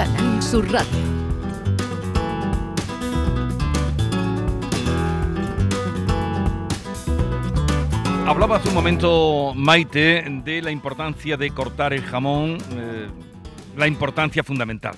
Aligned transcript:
Canal 0.00 0.40
Radio. 0.70 0.88
Hablaba 8.26 8.56
hace 8.56 8.68
un 8.70 8.74
momento 8.74 9.52
Maite 9.54 10.24
de 10.42 10.62
la 10.62 10.70
importancia 10.70 11.36
de 11.36 11.50
cortar 11.50 11.92
el 11.92 12.02
jamón, 12.02 12.56
eh, 12.72 13.08
la 13.76 13.86
importancia 13.86 14.42
fundamental. 14.42 14.96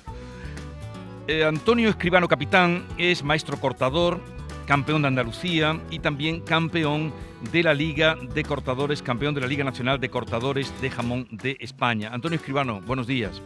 Eh, 1.26 1.42
Antonio 1.42 1.88
Escribano 1.88 2.28
Capitán 2.28 2.84
es 2.96 3.24
maestro 3.24 3.58
cortador, 3.58 4.20
campeón 4.68 5.02
de 5.02 5.08
Andalucía 5.08 5.80
y 5.90 5.98
también 5.98 6.42
campeón 6.42 7.12
de 7.50 7.64
la 7.64 7.74
Liga 7.74 8.14
de 8.14 8.44
Cortadores, 8.44 9.02
campeón 9.02 9.34
de 9.34 9.40
la 9.40 9.48
Liga 9.48 9.64
Nacional 9.64 9.98
de 9.98 10.10
Cortadores 10.10 10.72
de 10.80 10.90
Jamón 10.90 11.26
de 11.32 11.56
España. 11.58 12.10
Antonio 12.12 12.36
Escribano, 12.36 12.80
buenos 12.82 13.08
días. 13.08 13.42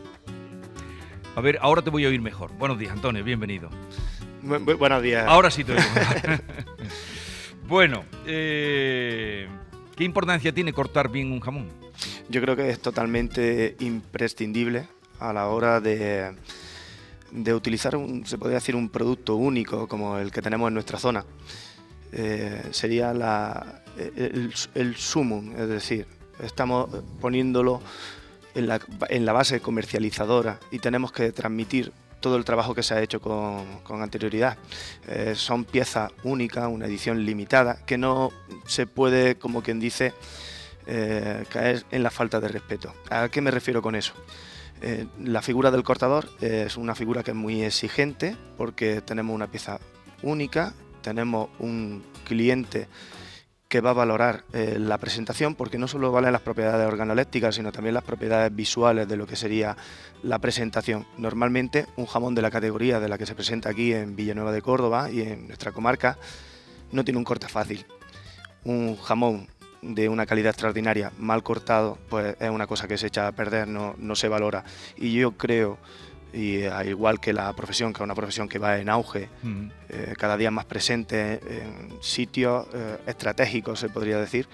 A 1.37 1.43
ver, 1.43 1.59
ahora 1.61 1.83
te 1.83 1.91
voy 1.91 2.03
a 2.07 2.09
oír 2.09 2.23
mejor. 2.23 2.51
Buenos 2.55 2.79
días, 2.79 2.93
Antonio, 2.93 3.23
bienvenido. 3.23 3.69
buenos 4.43 5.03
días. 5.03 5.27
Ahora 5.29 5.51
sí 5.51 5.65
te 5.65 5.73
oigo. 5.73 5.85
bueno, 7.69 8.05
eh, 8.25 9.47
¿Qué 9.95 10.05
importancia 10.05 10.51
tiene 10.55 10.73
cortar 10.73 11.11
bien 11.11 11.31
un 11.31 11.41
jamón? 11.41 11.69
Yo 12.31 12.41
creo 12.41 12.57
que 12.57 12.71
es 12.71 12.81
totalmente 12.81 13.77
imprescindible 13.81 14.89
a 15.21 15.35
la 15.35 15.49
hora 15.49 15.83
de, 15.83 16.35
de 17.33 17.53
utilizar, 17.55 17.97
un, 17.97 18.25
se 18.25 18.39
podría 18.39 18.55
decir, 18.55 18.75
un 18.75 18.89
producto 18.89 19.37
único 19.37 19.89
como 19.89 20.17
el 20.17 20.33
que 20.33 20.41
tenemos 20.41 20.69
en 20.69 20.75
nuestra 20.75 20.99
zona. 20.99 21.27
Eh, 22.13 22.63
sería 22.71 23.13
la, 23.13 23.83
el, 23.99 24.55
el 24.75 24.97
sumum, 24.97 25.53
es 25.55 25.69
decir, 25.69 26.07
estamos 26.43 26.89
poniéndolo 27.21 27.83
en 28.57 29.25
la, 29.25 29.33
base 29.33 29.61
comercializadora 29.61 30.59
y 30.71 30.79
tenemos 30.79 31.13
que 31.13 31.31
transmitir 31.33 31.93
todo 32.21 32.37
el 32.37 32.45
trabajo 32.45 32.75
que 32.75 32.83
se 32.83 32.95
ha 32.95 33.03
hecho 33.03 33.21
con, 33.21 34.03
anterioridad. 34.03 34.57
Eh, 35.07 35.35
son 35.37 35.65
piezas 35.65 36.11
únicas, 36.25 36.67
una 36.69 36.87
edición 36.87 37.25
limitada, 37.25 37.79
que 37.85 37.99
no 37.99 38.33
se 38.67 38.87
puede, 38.87 39.37
como 39.37 39.63
quien 39.63 39.79
dice, 39.79 40.15
eh, 40.87 41.45
caer 41.51 41.85
en 41.91 42.03
la 42.03 42.11
falta 42.11 42.41
de 42.41 42.49
respeto. 42.49 42.95
¿A 43.11 43.29
qué 43.29 43.41
me 43.41 43.51
refiero 43.51 43.83
con 43.83 43.95
eso? 43.95 44.15
Eh, 44.81 45.07
la 45.23 45.43
figura 45.43 45.71
del 45.71 45.83
cortador 45.83 46.29
es 46.41 46.77
una 46.77 46.95
figura 46.95 47.23
que 47.23 47.31
es 47.31 47.37
muy 47.37 47.63
exigente 47.63 48.37
porque 48.57 49.01
tenemos 49.01 49.35
una 49.35 49.51
pieza 49.51 49.81
única, 50.23 50.75
tenemos 51.03 51.49
un 51.59 52.03
cliente 52.25 52.89
que 53.69 53.81
va 53.81 53.91
a 53.91 53.95
valorar 53.95 54.45
eh, 54.53 54.77
la 54.79 54.99
presentación 54.99 55.55
porque 55.55 55.79
no 55.79 55.89
solo 55.89 56.13
valen 56.13 56.33
las 56.33 56.43
propiedades 56.43 56.87
organolépticas, 56.87 57.57
sino 57.57 57.73
también 57.73 57.95
las 57.95 58.05
propiedades 58.05 58.55
visuales 58.55 59.09
de 59.09 59.17
lo 59.17 59.27
que 59.27 59.37
sería 59.37 59.77
la 60.23 60.39
presentación. 60.39 61.07
Normalmente 61.19 61.87
un 61.97 62.07
jamón 62.07 62.35
de 62.35 62.43
la 62.43 62.51
categoría 62.51 63.01
de 63.01 63.09
la 63.09 63.19
que 63.19 63.27
se 63.27 63.35
presenta 63.35 63.71
aquí 63.71 63.93
en 63.93 64.15
Villanueva 64.15 64.53
de 64.53 64.63
Córdoba 64.63 65.11
y 65.11 65.23
en 65.23 65.49
nuestra 65.49 65.73
comarca 65.73 66.17
no 66.93 67.05
tiene 67.05 67.19
un 67.19 67.25
corte 67.25 67.49
fácil. 67.49 67.87
Un 68.65 68.97
jamón 68.97 69.49
de 69.83 70.09
una 70.09 70.27
calidad 70.27 70.51
extraordinaria 70.51 71.13
mal 71.19 71.43
cortado 71.43 71.99
pues 72.09 72.37
es 72.41 72.51
una 72.51 72.67
cosa 72.67 72.89
que 72.89 72.99
se 72.99 73.09
echa 73.09 73.29
a 73.29 73.33
perder, 73.33 73.67
no, 73.67 73.95
no 73.99 74.15
se 74.15 74.29
valora. 74.29 74.65
Y 74.97 75.13
yo 75.13 75.33
creo 75.33 75.79
y 76.37 76.65
al 76.65 76.87
igual 76.89 77.19
que 77.19 77.33
la 77.33 77.51
profesión, 77.55 77.93
que 77.93 77.99
es 77.99 78.05
una 78.05 78.15
profesión 78.15 78.47
que 78.49 78.59
va 78.59 78.79
en 78.79 78.91
auge, 78.91 79.31
mm. 79.43 79.69
eh, 79.89 80.15
cada 80.19 80.37
día 80.37 80.51
más 80.51 80.67
presente 80.67 81.41
en 81.49 82.03
sitios 82.03 82.67
eh, 82.75 82.99
estratégicos, 83.07 83.81
se 83.81 83.89
podría 83.89 84.19
decir, 84.19 84.47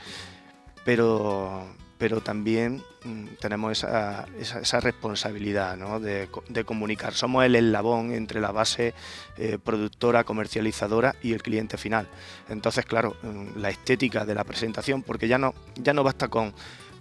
pero, 0.85 1.67
pero 1.99 2.21
también 2.21 2.85
mm, 3.05 3.27
tenemos 3.41 3.73
esa, 3.73 4.27
esa, 4.39 4.79
responsabilidad 4.79 5.77
de, 5.99 6.29
de, 6.49 6.65
comunicar. 6.65 7.15
Somos 7.15 7.45
el 7.45 7.57
eslabón 7.57 8.13
entre 8.13 8.41
la 8.41 8.53
base 8.53 8.95
eh, 9.37 9.59
productora, 9.63 10.23
comercializadora 10.23 11.17
y 11.21 11.33
el 11.33 11.43
cliente 11.43 11.79
final. 11.79 12.07
Entonces, 12.49 12.87
claro, 12.87 13.17
mm, 13.25 13.59
la 13.59 13.71
estética 13.71 14.25
de 14.25 14.37
la 14.37 14.45
presentación, 14.45 15.03
porque 15.03 15.27
ya 15.27 15.39
no, 15.39 15.53
ya 15.75 15.93
no 15.93 16.05
basta 16.05 16.29
con 16.29 16.55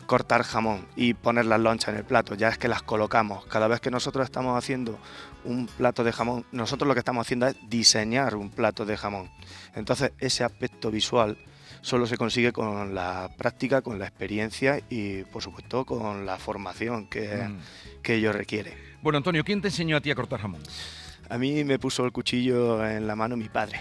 cortar 0.06 0.44
jamón 0.44 0.88
y 0.96 1.14
poner 1.14 1.46
las 1.46 1.60
lonchas 1.60 1.90
en 1.90 1.98
el 1.98 2.04
plato, 2.04 2.36
ya 2.36 2.50
es 2.50 2.58
que 2.58 2.68
las 2.68 2.82
colocamos. 2.82 3.46
Cada 3.46 3.68
vez 3.68 3.80
que 3.80 3.92
nosotros 3.92 4.26
estamos 4.26 4.58
haciendo 4.58 5.00
un 5.44 5.68
plato 5.68 6.04
de 6.04 6.12
jamón, 6.12 6.46
nosotros 6.52 6.88
lo 6.88 6.94
que 6.94 7.00
estamos 7.00 7.26
haciendo 7.26 7.48
es 7.48 7.56
diseñar 7.70 8.36
un 8.36 8.50
plato 8.50 8.86
de 8.86 8.98
jamón. 8.98 9.30
Entonces 9.76 10.12
ese 10.20 10.44
aspecto 10.44 10.92
visual 10.92 11.38
solo 11.82 12.06
se 12.06 12.18
consigue 12.18 12.52
con 12.52 12.94
la 12.94 13.30
práctica, 13.38 13.82
con 13.82 14.00
la 14.00 14.06
experiencia 14.06 14.80
y 14.90 15.24
por 15.24 15.42
supuesto 15.42 15.86
con 15.86 16.26
la 16.26 16.38
formación 16.38 17.08
que, 17.08 17.28
mm. 17.28 18.02
que 18.02 18.16
ello 18.16 18.34
requiere. 18.34 18.78
Bueno, 19.02 19.18
Antonio, 19.18 19.44
¿quién 19.44 19.62
te 19.62 19.70
enseñó 19.70 19.98
a 19.98 20.02
ti 20.02 20.12
a 20.12 20.16
cortar 20.16 20.40
jamón? 20.40 20.62
A 21.30 21.38
mí 21.38 21.64
me 21.64 21.80
puso 21.80 22.06
el 22.06 22.12
cuchillo 22.12 22.86
en 22.86 23.08
la 23.08 23.16
mano 23.16 23.36
mi 23.38 23.50
padre. 23.50 23.80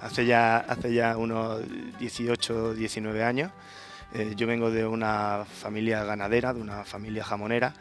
hace, 0.00 0.26
ya, 0.26 0.58
hace 0.58 0.92
ya 0.92 1.16
unos 1.16 1.60
18, 1.98 2.74
19 2.74 3.24
años 3.24 3.52
eh, 4.14 4.34
yo 4.36 4.46
vengo 4.46 4.70
de 4.70 4.86
una 4.86 5.44
familia 5.44 6.04
ganadera, 6.04 6.52
de 6.52 6.60
una 6.60 6.84
familia 6.84 7.24
jamonera, 7.24 7.74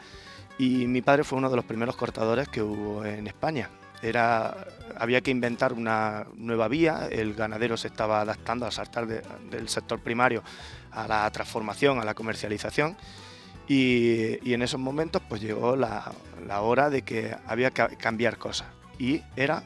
y 0.58 0.88
mi 0.88 1.02
padre 1.02 1.24
fue 1.24 1.38
uno 1.38 1.50
de 1.50 1.56
los 1.56 1.66
primeros 1.66 1.96
cortadores 1.96 2.48
que 2.50 2.62
hubo 2.62 3.06
en 3.06 3.28
España. 3.28 3.70
Era, 4.02 4.68
había 4.98 5.22
que 5.22 5.32
inventar 5.32 5.74
una 5.74 6.28
nueva 6.36 6.68
vía, 6.68 7.08
el 7.12 7.34
ganadero 7.34 7.78
se 7.78 7.88
estaba 7.88 8.22
adaptando 8.22 8.66
al 8.66 8.72
saltar 8.72 9.08
del 9.08 9.70
sector 9.70 10.00
primario 10.00 10.44
a 10.92 11.08
la 11.08 11.30
transformación, 11.32 12.00
a 12.00 12.06
la 12.06 12.14
comercialización, 12.14 12.96
y, 13.68 14.54
en 14.54 14.62
esos 14.62 14.80
momentos 14.80 15.22
pues 15.28 15.42
llegó 15.42 15.76
la, 15.76 16.12
la 16.48 16.62
hora 16.62 16.90
de 16.90 17.04
que 17.04 17.36
había 17.46 17.72
que 17.72 17.98
cambiar 17.98 18.38
cosas, 18.38 18.68
y 18.98 19.22
era 19.36 19.64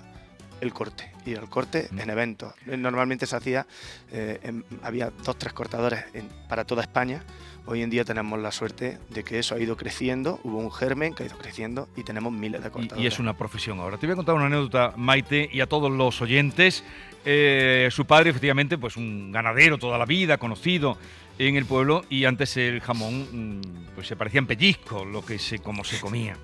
el 0.61 0.73
corte 0.73 1.12
y 1.25 1.33
el 1.33 1.49
corte 1.49 1.89
en 1.97 2.09
eventos. 2.09 2.53
Normalmente 2.65 3.25
se 3.25 3.35
hacía, 3.35 3.65
eh, 4.11 4.61
había 4.81 5.11
dos, 5.23 5.37
tres 5.37 5.53
cortadores 5.53 6.03
para 6.49 6.65
toda 6.65 6.81
España. 6.81 7.23
Hoy 7.65 7.81
en 7.81 7.89
día 7.89 8.03
tenemos 8.03 8.37
la 8.39 8.51
suerte 8.51 8.99
de 9.09 9.23
que 9.23 9.39
eso 9.39 9.55
ha 9.55 9.59
ido 9.59 9.77
creciendo, 9.77 10.41
hubo 10.43 10.57
un 10.57 10.71
germen 10.71 11.13
que 11.13 11.23
ha 11.23 11.25
ido 11.25 11.37
creciendo 11.37 11.87
y 11.95 12.03
tenemos 12.03 12.33
miles 12.33 12.61
de 12.61 12.69
cortadores. 12.69 13.01
Y, 13.01 13.07
es 13.07 13.19
una 13.19 13.37
profesión 13.37 13.79
ahora. 13.79 13.97
Te 13.97 14.05
voy 14.05 14.13
a 14.13 14.15
contar 14.17 14.35
una 14.35 14.47
anécdota, 14.47 14.93
Maite, 14.97 15.49
y 15.51 15.61
a 15.61 15.67
todos 15.67 15.89
los 15.89 16.21
oyentes. 16.21 16.83
Eh, 17.23 17.87
su 17.89 18.05
padre, 18.05 18.31
efectivamente, 18.31 18.77
pues 18.77 18.97
un 18.97 19.31
ganadero 19.31 19.77
toda 19.77 19.97
la 19.97 20.05
vida, 20.05 20.37
conocido 20.37 20.97
en 21.39 21.55
el 21.55 21.65
pueblo, 21.65 22.03
y 22.09 22.25
antes 22.25 22.57
el 22.57 22.81
jamón 22.81 23.61
mm, 23.61 23.95
pues 23.95 24.07
se 24.07 24.17
parecía 24.17 24.39
en 24.39 24.47
pellizco, 24.47 25.05
lo 25.05 25.23
que 25.23 25.39
se, 25.39 25.59
como 25.59 25.85
se 25.85 26.01
comía. 26.01 26.35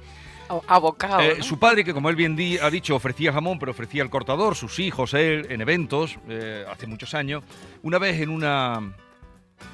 Abocado. 0.67 1.21
Eh, 1.21 1.43
su 1.43 1.59
padre, 1.59 1.83
que 1.83 1.93
como 1.93 2.09
él 2.09 2.15
bien 2.15 2.37
ha 2.61 2.69
dicho, 2.69 2.95
ofrecía 2.95 3.31
jamón, 3.31 3.59
pero 3.59 3.71
ofrecía 3.71 4.01
el 4.01 4.09
cortador, 4.09 4.55
sus 4.55 4.79
hijos, 4.79 5.13
él, 5.13 5.47
en 5.49 5.61
eventos, 5.61 6.17
eh, 6.27 6.65
hace 6.69 6.87
muchos 6.87 7.13
años. 7.13 7.43
Una 7.83 7.99
vez 7.99 8.19
en, 8.19 8.29
una, 8.29 8.93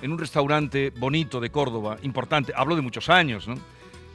en 0.01 0.11
un 0.11 0.19
restaurante 0.19 0.91
bonito 0.91 1.39
de 1.39 1.49
Córdoba, 1.49 1.97
importante, 2.03 2.53
hablo 2.55 2.75
de 2.75 2.81
muchos 2.81 3.09
años, 3.09 3.47
¿no? 3.47 3.55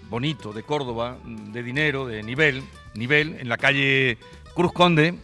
Bonito, 0.09 0.53
de 0.53 0.63
Córdoba, 0.63 1.17
de 1.25 1.63
dinero, 1.63 2.07
de 2.07 2.23
nivel, 2.23 2.63
nivel, 2.95 3.37
en 3.41 3.49
la 3.49 3.57
calle 3.57 4.19
Cruz 4.55 4.73
Conde, 4.73 5.15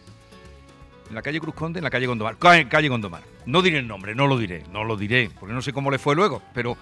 en 1.09 1.15
la 1.15 1.23
calle 1.23 1.41
Cruz 1.41 1.55
Conde, 1.55 1.81
en 1.81 1.85
la 1.85 1.91
calle 1.91 2.07
Gondomar, 2.07 2.39
calle 2.39 2.89
Gondomar. 2.89 3.23
No 3.47 3.63
diré 3.63 3.79
el 3.79 3.87
nombre, 3.87 4.15
no 4.15 4.27
lo 4.27 4.39
diré, 4.39 4.65
no 4.73 4.85
lo 4.85 4.97
diré, 4.97 5.31
porque 5.39 5.55
no 5.55 5.63
sé 5.63 5.73
cómo 5.73 5.91
le 5.91 5.99
fue 5.99 6.17
luego, 6.17 6.43
pero 6.53 6.77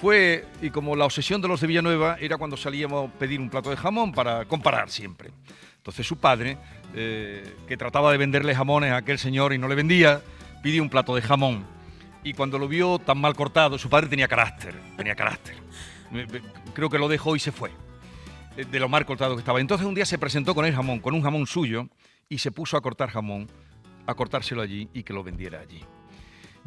fue, 0.00 0.46
y 0.62 0.70
como 0.70 0.94
la 0.94 1.04
obsesión 1.04 1.42
de 1.42 1.48
los 1.48 1.60
de 1.60 1.66
Villanueva 1.66 2.16
era 2.20 2.36
cuando 2.36 2.56
salíamos 2.56 3.08
a 3.08 3.18
pedir 3.18 3.40
un 3.40 3.50
plato 3.50 3.70
de 3.70 3.76
jamón 3.76 4.12
para 4.12 4.44
comparar 4.44 4.90
siempre. 4.90 5.30
Entonces 5.76 6.06
su 6.06 6.18
padre, 6.18 6.56
eh, 6.94 7.56
que 7.66 7.76
trataba 7.76 8.12
de 8.12 8.18
venderle 8.18 8.54
jamones 8.54 8.92
a 8.92 8.98
aquel 8.98 9.18
señor 9.18 9.52
y 9.52 9.58
no 9.58 9.66
le 9.68 9.74
vendía, 9.74 10.22
pidió 10.62 10.82
un 10.82 10.88
plato 10.88 11.14
de 11.14 11.22
jamón. 11.22 11.64
Y 12.22 12.34
cuando 12.34 12.58
lo 12.58 12.68
vio 12.68 12.98
tan 12.98 13.18
mal 13.18 13.34
cortado, 13.34 13.78
su 13.78 13.88
padre 13.88 14.08
tenía 14.08 14.28
carácter, 14.28 14.74
tenía 14.96 15.14
carácter. 15.14 15.56
Creo 16.74 16.90
que 16.90 16.98
lo 16.98 17.08
dejó 17.08 17.34
y 17.34 17.40
se 17.40 17.52
fue, 17.52 17.70
eh, 18.56 18.64
de 18.64 18.80
lo 18.80 18.88
mal 18.88 19.04
cortado 19.04 19.34
que 19.34 19.40
estaba. 19.40 19.60
Entonces 19.60 19.86
un 19.86 19.94
día 19.94 20.06
se 20.06 20.18
presentó 20.18 20.54
con 20.54 20.64
el 20.64 20.74
jamón, 20.74 21.00
con 21.00 21.14
un 21.14 21.22
jamón 21.22 21.46
suyo, 21.46 21.88
y 22.28 22.38
se 22.38 22.52
puso 22.52 22.76
a 22.76 22.80
cortar 22.80 23.10
jamón, 23.10 23.48
a 24.06 24.14
cortárselo 24.14 24.62
allí 24.62 24.88
y 24.92 25.02
que 25.02 25.12
lo 25.12 25.24
vendiera 25.24 25.60
allí. 25.60 25.84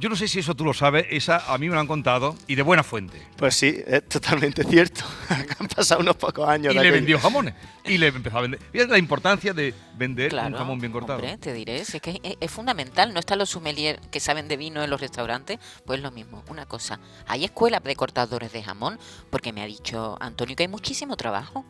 Yo 0.02 0.10
no 0.10 0.16
sé 0.16 0.28
si 0.28 0.40
eso 0.40 0.56
tú 0.56 0.66
lo 0.66 0.74
sabes, 0.74 1.06
esa 1.12 1.54
a 1.54 1.60
mí 1.60 1.70
me 1.70 1.76
lo 1.76 1.80
han 1.80 1.86
contado 1.86 2.36
y 2.48 2.56
de 2.56 2.64
buena 2.64 2.82
fuente. 2.82 3.22
Pues 3.38 3.54
sí, 3.54 3.84
es 3.86 4.04
totalmente 4.10 4.64
cierto. 4.64 5.04
han 5.60 5.68
pasado 5.68 6.02
unos 6.02 6.16
pocos 6.16 6.50
años. 6.50 6.74
Y 6.74 6.80
le 6.80 6.90
vendió 6.90 7.20
jamones. 7.20 7.54
Y 7.86 8.00
le 8.00 8.08
empezó 8.08 8.40
a 8.40 8.42
vender. 8.42 8.60
Fíjate 8.72 8.90
la 8.94 8.98
importancia 8.98 9.54
de 9.54 9.76
vender 9.96 10.34
un 10.34 10.54
jamón 10.54 10.80
bien 10.80 10.92
cortado. 10.92 11.20
Hombre, 11.20 11.38
te 11.38 11.54
diré, 11.54 11.78
es 11.78 11.96
que 12.02 12.20
es, 12.40 12.52
fundamental. 12.52 13.14
No 13.14 13.20
están 13.20 13.38
los 13.38 13.52
sommeliers 13.52 14.00
que 14.10 14.20
saben 14.20 14.48
de 14.48 14.58
vino 14.58 14.84
en 14.84 14.90
los 14.90 15.00
restaurantes. 15.00 15.60
Pues 15.86 16.02
lo 16.02 16.10
mismo, 16.10 16.44
una 16.50 16.66
cosa. 16.66 17.00
Hay 17.28 17.46
escuelas 17.46 17.84
de 17.84 17.96
cortadores 17.96 18.52
de 18.52 18.64
jamón, 18.64 18.98
porque 19.30 19.54
me 19.54 19.62
ha 19.62 19.68
dicho 19.68 20.18
Antonio 20.20 20.56
que 20.56 20.64
hay 20.64 20.68
muchísimo 20.68 21.16
trabajo. 21.16 21.64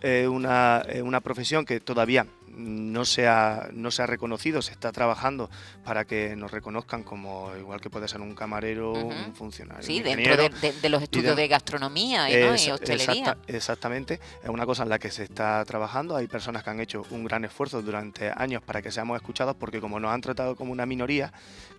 Es 0.00 0.28
una, 0.28 0.84
una 1.02 1.20
profesión 1.20 1.64
que 1.64 1.80
todavía 1.80 2.28
no 2.54 3.04
se, 3.04 3.26
ha, 3.26 3.68
no 3.72 3.90
se 3.90 4.02
ha 4.02 4.06
reconocido, 4.06 4.60
se 4.62 4.72
está 4.72 4.92
trabajando 4.92 5.50
para 5.84 6.04
que 6.04 6.36
nos 6.36 6.50
reconozcan 6.50 7.02
como 7.02 7.50
igual 7.56 7.80
que 7.80 7.88
puede 7.90 8.08
ser 8.08 8.20
un 8.20 8.34
camarero, 8.34 8.92
Ujú. 8.92 9.08
un 9.08 9.34
funcionario. 9.34 9.82
Sí, 9.82 9.98
un 9.98 10.04
dentro 10.04 10.36
de, 10.36 10.48
de- 10.50 10.72
de 10.72 10.88
los 10.88 11.02
estudios 11.02 11.34
de- 11.34 11.42
de 11.42 11.48
gastronomía 11.48 12.30
y, 12.30 12.34
¿no? 12.34 12.54
y 12.54 12.70
hostelería. 12.70 13.12
exacta- 13.14 13.38
exactamente, 13.46 14.20
es 14.42 14.48
una 14.50 14.66
cosa 14.66 14.82
en 14.82 14.90
la 14.90 14.98
que 14.98 15.10
se 15.10 15.22
está 15.24 15.64
trabajando. 15.64 16.14
Hay 16.16 16.26
personas 16.28 16.62
que 16.62 16.70
han 16.70 16.80
hecho 16.80 17.04
un 17.10 17.24
gran 17.24 17.44
esfuerzo 17.44 17.80
durante 17.82 18.30
años 18.36 18.62
para 18.62 18.82
que 18.82 18.92
seamos 18.92 19.16
escuchados, 19.16 19.56
porque 19.56 19.80
como 19.80 19.98
nos 19.98 20.12
han 20.12 20.20
tratado 20.20 20.54
como 20.56 20.72
una 20.72 20.84
minoría, 20.86 21.32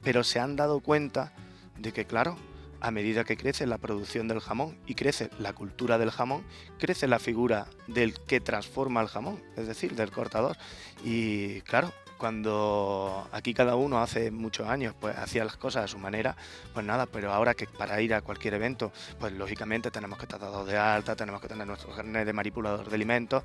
pero 0.04 0.24
se 0.24 0.40
han 0.40 0.56
dado 0.56 0.80
cuenta 0.80 1.32
de 1.78 1.92
que, 1.92 2.06
claro, 2.06 2.38
a 2.84 2.92
medida 2.92 3.24
que 3.24 3.38
crece 3.38 3.66
la 3.66 3.78
producción 3.78 4.28
del 4.28 4.42
jamón 4.42 4.78
y 4.86 4.96
crece 4.96 5.30
la 5.40 5.54
cultura 5.54 5.98
del 5.98 6.12
jamón, 6.12 6.44
crece 6.78 7.08
la 7.08 7.18
figura 7.18 7.66
del 7.88 8.14
que 8.14 8.42
transforma 8.42 9.02
el 9.02 9.08
jamón, 9.08 9.42
es 9.56 9.68
decir, 9.68 9.96
del 9.96 10.12
cortador. 10.12 10.58
Y 11.02 11.62
claro, 11.62 11.94
cuando 12.18 13.26
aquí 13.32 13.54
cada 13.54 13.76
uno 13.76 14.00
hace 14.00 14.32
muchos 14.32 14.68
años 14.68 14.94
pues 15.00 15.18
hacía 15.18 15.46
las 15.46 15.56
cosas 15.56 15.86
a 15.86 15.88
su 15.88 15.98
manera, 15.98 16.36
pues 16.74 16.86
nada, 16.86 17.06
pero 17.06 17.32
ahora 17.32 17.54
que 17.54 17.68
para 17.68 18.02
ir 18.02 18.14
a 18.14 18.22
cualquier 18.22 18.56
evento, 18.56 18.92
pues 19.18 19.32
lógicamente 19.32 19.90
tenemos 19.90 20.18
que 20.18 20.26
estar 20.26 20.42
dados 20.42 20.68
de 20.68 20.78
alta, 20.78 21.16
tenemos 21.16 21.40
que 21.40 21.48
tener 21.48 21.66
nuestro 21.66 21.96
carnet 21.96 22.26
de 22.26 22.34
manipulador 22.34 22.90
de 22.90 22.96
alimentos, 22.96 23.44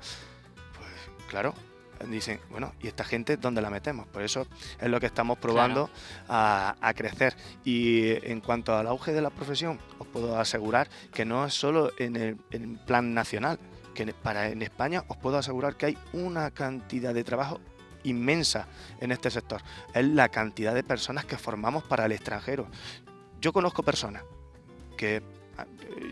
pues 0.77 1.29
claro, 1.29 1.53
dicen, 2.07 2.39
bueno, 2.49 2.73
¿y 2.81 2.87
esta 2.87 3.03
gente 3.03 3.37
dónde 3.37 3.61
la 3.61 3.69
metemos? 3.69 4.07
Por 4.07 4.21
eso 4.23 4.47
es 4.79 4.89
lo 4.89 4.99
que 4.99 5.05
estamos 5.07 5.37
probando 5.37 5.89
a, 6.27 6.75
a 6.79 6.93
crecer. 6.93 7.35
Y 7.63 8.11
en 8.29 8.41
cuanto 8.41 8.75
al 8.77 8.87
auge 8.87 9.11
de 9.11 9.21
la 9.21 9.29
profesión, 9.29 9.79
os 9.97 10.07
puedo 10.07 10.39
asegurar 10.39 10.89
que 11.13 11.25
no 11.25 11.45
es 11.45 11.53
solo 11.53 11.91
en 11.97 12.15
el 12.15 12.37
en 12.51 12.77
plan 12.77 13.13
nacional, 13.13 13.59
que 13.93 14.03
en- 14.03 14.13
para 14.23 14.49
en 14.49 14.61
España 14.61 15.03
os 15.07 15.17
puedo 15.17 15.37
asegurar 15.37 15.75
que 15.75 15.87
hay 15.87 15.97
una 16.13 16.51
cantidad 16.51 17.13
de 17.13 17.23
trabajo 17.23 17.59
inmensa 18.03 18.67
en 19.01 19.11
este 19.11 19.29
sector. 19.29 19.61
Es 19.93 20.05
la 20.05 20.29
cantidad 20.29 20.73
de 20.73 20.83
personas 20.83 21.25
que 21.25 21.37
formamos 21.37 21.83
para 21.83 22.05
el 22.05 22.13
extranjero. 22.13 22.67
Yo 23.41 23.51
conozco 23.51 23.83
personas 23.83 24.23
que, 24.97 25.21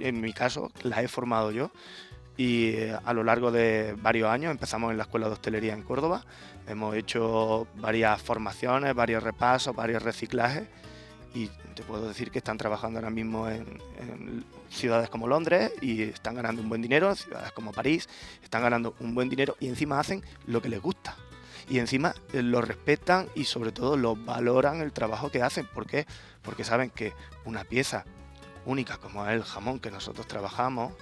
en 0.01 0.19
mi 0.19 0.33
caso, 0.33 0.69
las 0.83 0.99
he 0.99 1.07
formado 1.07 1.51
yo 1.51 1.71
y 2.37 2.69
eh, 2.69 2.97
a 3.03 3.13
lo 3.13 3.23
largo 3.23 3.51
de 3.51 3.95
varios 3.99 4.29
años 4.29 4.51
empezamos 4.51 4.91
en 4.91 4.97
la 4.97 5.03
Escuela 5.03 5.27
de 5.27 5.33
Hostelería 5.33 5.73
en 5.73 5.81
Córdoba, 5.81 6.23
hemos 6.67 6.95
hecho 6.95 7.67
varias 7.75 8.21
formaciones, 8.21 8.93
varios 8.93 9.23
repasos, 9.23 9.75
varios 9.75 10.03
reciclajes 10.03 10.67
y 11.33 11.49
te 11.75 11.83
puedo 11.83 12.07
decir 12.07 12.31
que 12.31 12.39
están 12.39 12.57
trabajando 12.57 12.99
ahora 12.99 13.09
mismo 13.09 13.49
en, 13.49 13.65
ciudades 14.69 15.09
como 15.09 15.27
Londres 15.27 15.71
y 15.81 16.03
están 16.03 16.35
ganando 16.35 16.61
un 16.61 16.69
buen 16.69 16.81
dinero, 16.81 17.15
ciudades 17.15 17.51
como 17.53 17.71
París 17.71 18.09
están 18.43 18.61
ganando 18.61 18.95
un 18.99 19.15
buen 19.15 19.29
dinero 19.29 19.55
y 19.59 19.67
encima 19.67 19.99
hacen 19.99 20.23
lo 20.45 20.61
que 20.61 20.69
les 20.69 20.81
gusta. 20.81 21.15
Y 21.69 21.79
encima 21.79 22.13
eh, 22.33 22.41
lo 22.41 22.61
respetan 22.61 23.27
y 23.35 23.45
sobre 23.45 23.71
todo 23.71 23.97
lo 23.97 24.15
valoran 24.15 24.81
el 24.81 24.91
trabajo 24.91 25.29
que 25.29 25.41
hacen. 25.41 25.65
¿Por 25.67 25.85
qué? 25.85 26.05
Porque 26.41 26.63
saben 26.63 26.89
que 26.89 27.13
una 27.45 27.63
pieza 27.63 28.05
única 28.65 28.97
como 28.97 29.25
es 29.25 29.33
el 29.33 29.43
jamón 29.43 29.79
que 29.79 29.91
nosotros 29.91 30.27
trabajamos, 30.27 30.93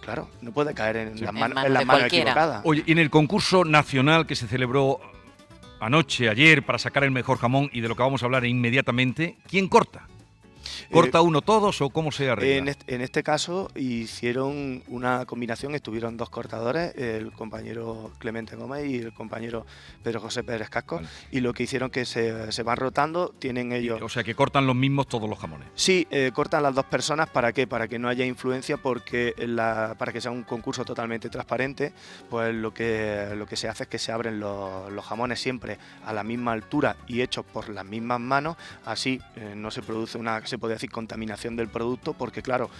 claro, 0.00 0.28
no 0.42 0.52
puede 0.52 0.74
caer 0.74 0.96
en, 0.96 1.18
Sí. 1.18 1.24
de 1.24 1.32
manos 1.32 1.62
cualquiera. 1.86 2.06
equivocadas. 2.06 2.62
Oye, 2.64 2.82
y 2.86 2.92
en 2.92 2.98
el 2.98 3.10
concurso 3.10 3.64
nacional 3.64 4.26
que 4.26 4.34
se 4.36 4.46
celebró 4.46 5.00
anoche, 5.80 6.28
ayer, 6.28 6.64
para 6.64 6.78
sacar 6.78 7.04
el 7.04 7.10
mejor 7.10 7.38
jamón 7.38 7.70
y 7.72 7.80
de 7.80 7.88
lo 7.88 7.96
que 7.96 8.02
vamos 8.02 8.22
a 8.22 8.26
hablar 8.26 8.44
inmediatamente, 8.44 9.38
¿quién 9.48 9.68
corta? 9.68 10.06
¿Corta 10.90 11.20
uno 11.20 11.42
todos 11.42 11.80
o 11.80 11.90
cómo 11.90 12.12
se 12.12 12.30
arregla? 12.30 12.54
Eh, 12.54 12.58
En 12.58 12.68
este, 12.68 12.94
en 12.94 13.00
este 13.00 13.22
caso 13.22 13.70
hicieron 13.74 14.82
una 14.88 15.24
combinación, 15.26 15.74
estuvieron 15.74 16.16
dos 16.16 16.30
cortadores, 16.30 16.94
el 16.96 17.32
compañero 17.32 18.10
Clemente 18.18 18.56
Gómez 18.56 18.86
y 18.86 18.96
el 18.98 19.12
compañero 19.12 19.66
Pedro 20.02 20.20
José 20.20 20.42
Pérez 20.42 20.68
Casco, 20.70 20.96
Vale. 20.96 21.08
y 21.30 21.40
lo 21.40 21.52
que 21.52 21.62
hicieron 21.64 21.90
que 21.90 22.04
se, 22.04 22.50
se 22.52 22.62
van 22.62 22.76
rotando, 22.76 23.34
tienen 23.38 23.72
ellos... 23.72 24.00
O 24.02 24.08
sea, 24.08 24.24
que 24.24 24.34
cortan 24.34 24.66
los 24.66 24.74
mismos 24.76 25.06
todos 25.06 25.28
los 25.28 25.38
jamones. 25.38 25.68
Sí, 25.74 26.06
eh, 26.10 26.30
cortan 26.34 26.62
las 26.62 26.74
dos 26.74 26.84
personas, 26.86 27.28
¿para 27.28 27.52
qué? 27.52 27.66
Para 27.66 27.88
que 27.88 27.98
no 27.98 28.08
haya 28.08 28.24
influencia, 28.24 28.76
porque 28.76 29.34
la- 29.38 29.94
para 29.98 30.12
que 30.12 30.20
sea 30.20 30.30
un 30.30 30.42
concurso 30.42 30.84
totalmente 30.84 31.28
transparente, 31.28 31.92
pues 32.28 32.54
lo 32.54 32.72
que, 32.72 33.28
lo 33.36 33.46
que 33.46 33.56
se 33.56 33.68
hace 33.68 33.84
es 33.84 33.88
que 33.88 33.98
se 33.98 34.12
abren 34.12 34.40
los, 34.40 34.90
los 34.92 35.04
jamones 35.04 35.40
siempre 35.40 35.78
a 36.04 36.12
la 36.12 36.24
misma 36.24 36.52
altura 36.52 36.96
y 37.06 37.20
hechos 37.22 37.44
por 37.44 37.68
las 37.68 37.84
mismas 37.84 38.20
manos, 38.20 38.56
así 38.84 39.20
eh, 39.36 39.54
no 39.56 39.70
se 39.70 39.82
produce 39.82 40.18
una, 40.18 40.44
se 40.46 40.58
puede 40.58 40.69
decir, 40.74 40.90
contaminación 40.90 41.56
del 41.56 41.68
producto, 41.68 42.14
porque 42.14 42.42
claro, 42.42 42.70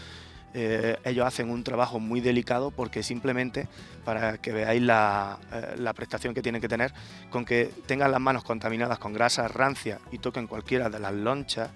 eh, 0.53 0.97
ellos 1.05 1.25
hacen 1.27 1.49
un 1.49 1.63
trabajo 1.63 2.01
muy 2.01 2.21
delicado 2.21 2.73
porque 2.73 3.05
simplemente 3.05 3.69
para 4.05 4.39
que 4.39 4.53
veáis 4.53 4.83
la, 4.83 5.39
eh, 5.53 5.75
la 5.79 5.93
prestación 5.93 6.35
que 6.35 6.43
tienen 6.43 6.61
que 6.61 6.69
tener, 6.69 6.93
con 7.31 7.45
que 7.45 7.71
tengan 7.87 8.11
las 8.11 8.21
manos 8.21 8.43
contaminadas 8.43 8.99
con 8.99 9.13
grasa 9.13 9.47
rancia 9.47 10.01
y 10.11 10.19
toquen 10.19 10.49
cualquiera 10.49 10.91
de 10.91 10.99
las 10.99 11.13
lonchas, 11.13 11.71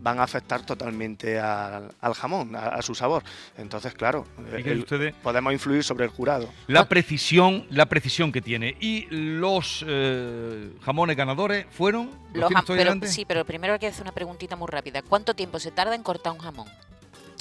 van 0.00 0.18
a 0.20 0.22
afectar 0.22 0.64
totalmente 0.64 1.38
al, 1.38 1.90
al 2.00 2.14
jamón, 2.14 2.54
a, 2.54 2.68
a 2.68 2.82
su 2.82 2.94
sabor. 2.94 3.22
Entonces, 3.56 3.94
claro, 3.94 4.26
el- 4.52 4.80
ustedes 4.80 5.14
podemos 5.16 5.52
influir 5.52 5.82
sobre 5.84 6.04
el 6.04 6.10
jurado. 6.10 6.48
la 6.66 6.88
precisión, 6.88 7.66
la 7.70 7.86
precisión 7.86 8.30
que 8.32 8.40
tiene. 8.40 8.76
Y 8.80 9.06
los 9.10 9.84
eh, 9.86 10.70
jamones 10.82 11.16
ganadores 11.16 11.66
fueron. 11.70 12.10
¿Los 12.32 12.50
Los 12.50 12.64
pero, 12.66 13.06
sí, 13.06 13.24
pero 13.26 13.44
primero 13.44 13.72
hay 13.74 13.78
que 13.78 13.86
hacer 13.88 14.02
una 14.02 14.12
preguntita 14.12 14.56
muy 14.56 14.68
rápida. 14.68 15.02
¿Cuánto 15.02 15.34
tiempo 15.34 15.58
se 15.58 15.70
tarda 15.70 15.94
en 15.94 16.02
cortar 16.02 16.32
un 16.32 16.38
jamón? 16.38 16.68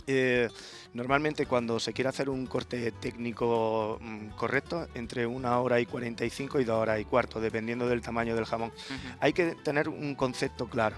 Eh, 0.10 0.48
normalmente 0.94 1.46
cuando 1.46 1.80
se 1.82 1.92
quiere 1.92 2.08
hacer 2.10 2.30
un 2.30 2.46
corte 2.48 2.92
técnico 2.94 4.00
mm, 4.02 4.28
correcto, 4.38 4.88
entre 4.96 5.26
una 5.26 5.60
hora 5.60 5.80
y 5.82 5.86
45 5.86 6.62
y 6.62 6.64
dos 6.64 6.82
horas 6.82 7.00
y 7.00 7.06
cuarto, 7.06 7.42
dependiendo 7.42 7.88
del 7.88 8.02
tamaño 8.02 8.34
del 8.36 8.46
jamón. 8.46 8.72
Hay 9.20 9.34
que 9.34 9.56
tener 9.64 9.90
un 9.90 10.16
concepto 10.16 10.68
claro. 10.68 10.96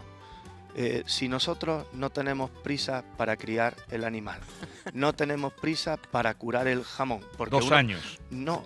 Eh, 0.75 1.03
si 1.07 1.27
nosotros 1.27 1.85
no 1.93 2.09
tenemos 2.11 2.49
prisa 2.51 3.03
para 3.17 3.35
criar 3.37 3.75
el 3.89 4.03
animal, 4.03 4.39
no 4.93 5.13
tenemos 5.15 5.53
prisa 5.53 5.97
para 5.97 6.33
curar 6.35 6.67
el 6.67 6.83
jamón, 6.83 7.21
porque 7.37 7.55
Dos 7.55 7.65
uno- 7.67 7.75
años. 7.75 8.19
No. 8.29 8.63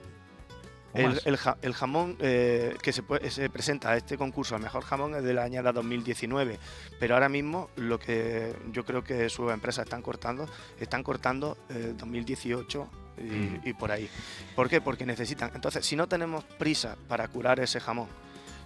¿O 0.95 0.97
El, 0.99 1.07
más? 1.07 1.25
el 1.25 1.37
ja- 1.37 1.57
el 1.63 1.73
jamón 1.73 2.17
eh, 2.19 2.75
que 2.83 2.93
se, 2.93 3.01
se 3.31 3.49
presenta 3.49 3.89
a 3.91 3.97
este 3.97 4.15
concurso, 4.15 4.55
el 4.55 4.61
mejor 4.61 4.83
jamón, 4.83 5.15
es 5.15 5.23
de 5.23 5.33
la 5.33 5.41
añada 5.43 5.71
2019. 5.71 6.59
Pero 6.99 7.15
ahora 7.15 7.29
mismo 7.29 7.69
lo 7.77 7.97
que 7.97 8.55
yo 8.71 8.85
creo 8.85 9.03
que 9.03 9.27
sus 9.29 9.51
empresas 9.51 9.85
están 9.85 10.03
cortando, 10.03 10.47
están 10.79 11.01
cortando 11.01 11.57
eh, 11.69 11.93
2018 11.97 12.89
y, 13.17 13.21
Mm. 13.21 13.61
y 13.65 13.73
por 13.73 13.91
ahí. 13.91 14.07
¿Por 14.55 14.69
qué? 14.69 14.81
Porque 14.81 15.05
necesitan. 15.05 15.51
Entonces, 15.55 15.83
si 15.85 15.95
no 15.95 16.07
tenemos 16.07 16.43
prisa 16.43 16.95
para 17.07 17.27
curar 17.27 17.59
ese 17.59 17.79
jamón, 17.79 18.07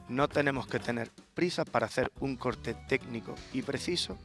no 0.10 0.28
tenemos 0.28 0.68
que 0.68 0.80
tener 0.80 1.10
prisa 1.34 1.66
para 1.66 1.86
hacer 1.86 2.12
un 2.20 2.36
corte 2.36 2.76
técnico 2.88 3.36
y 3.54 3.62
preciso 3.62 4.18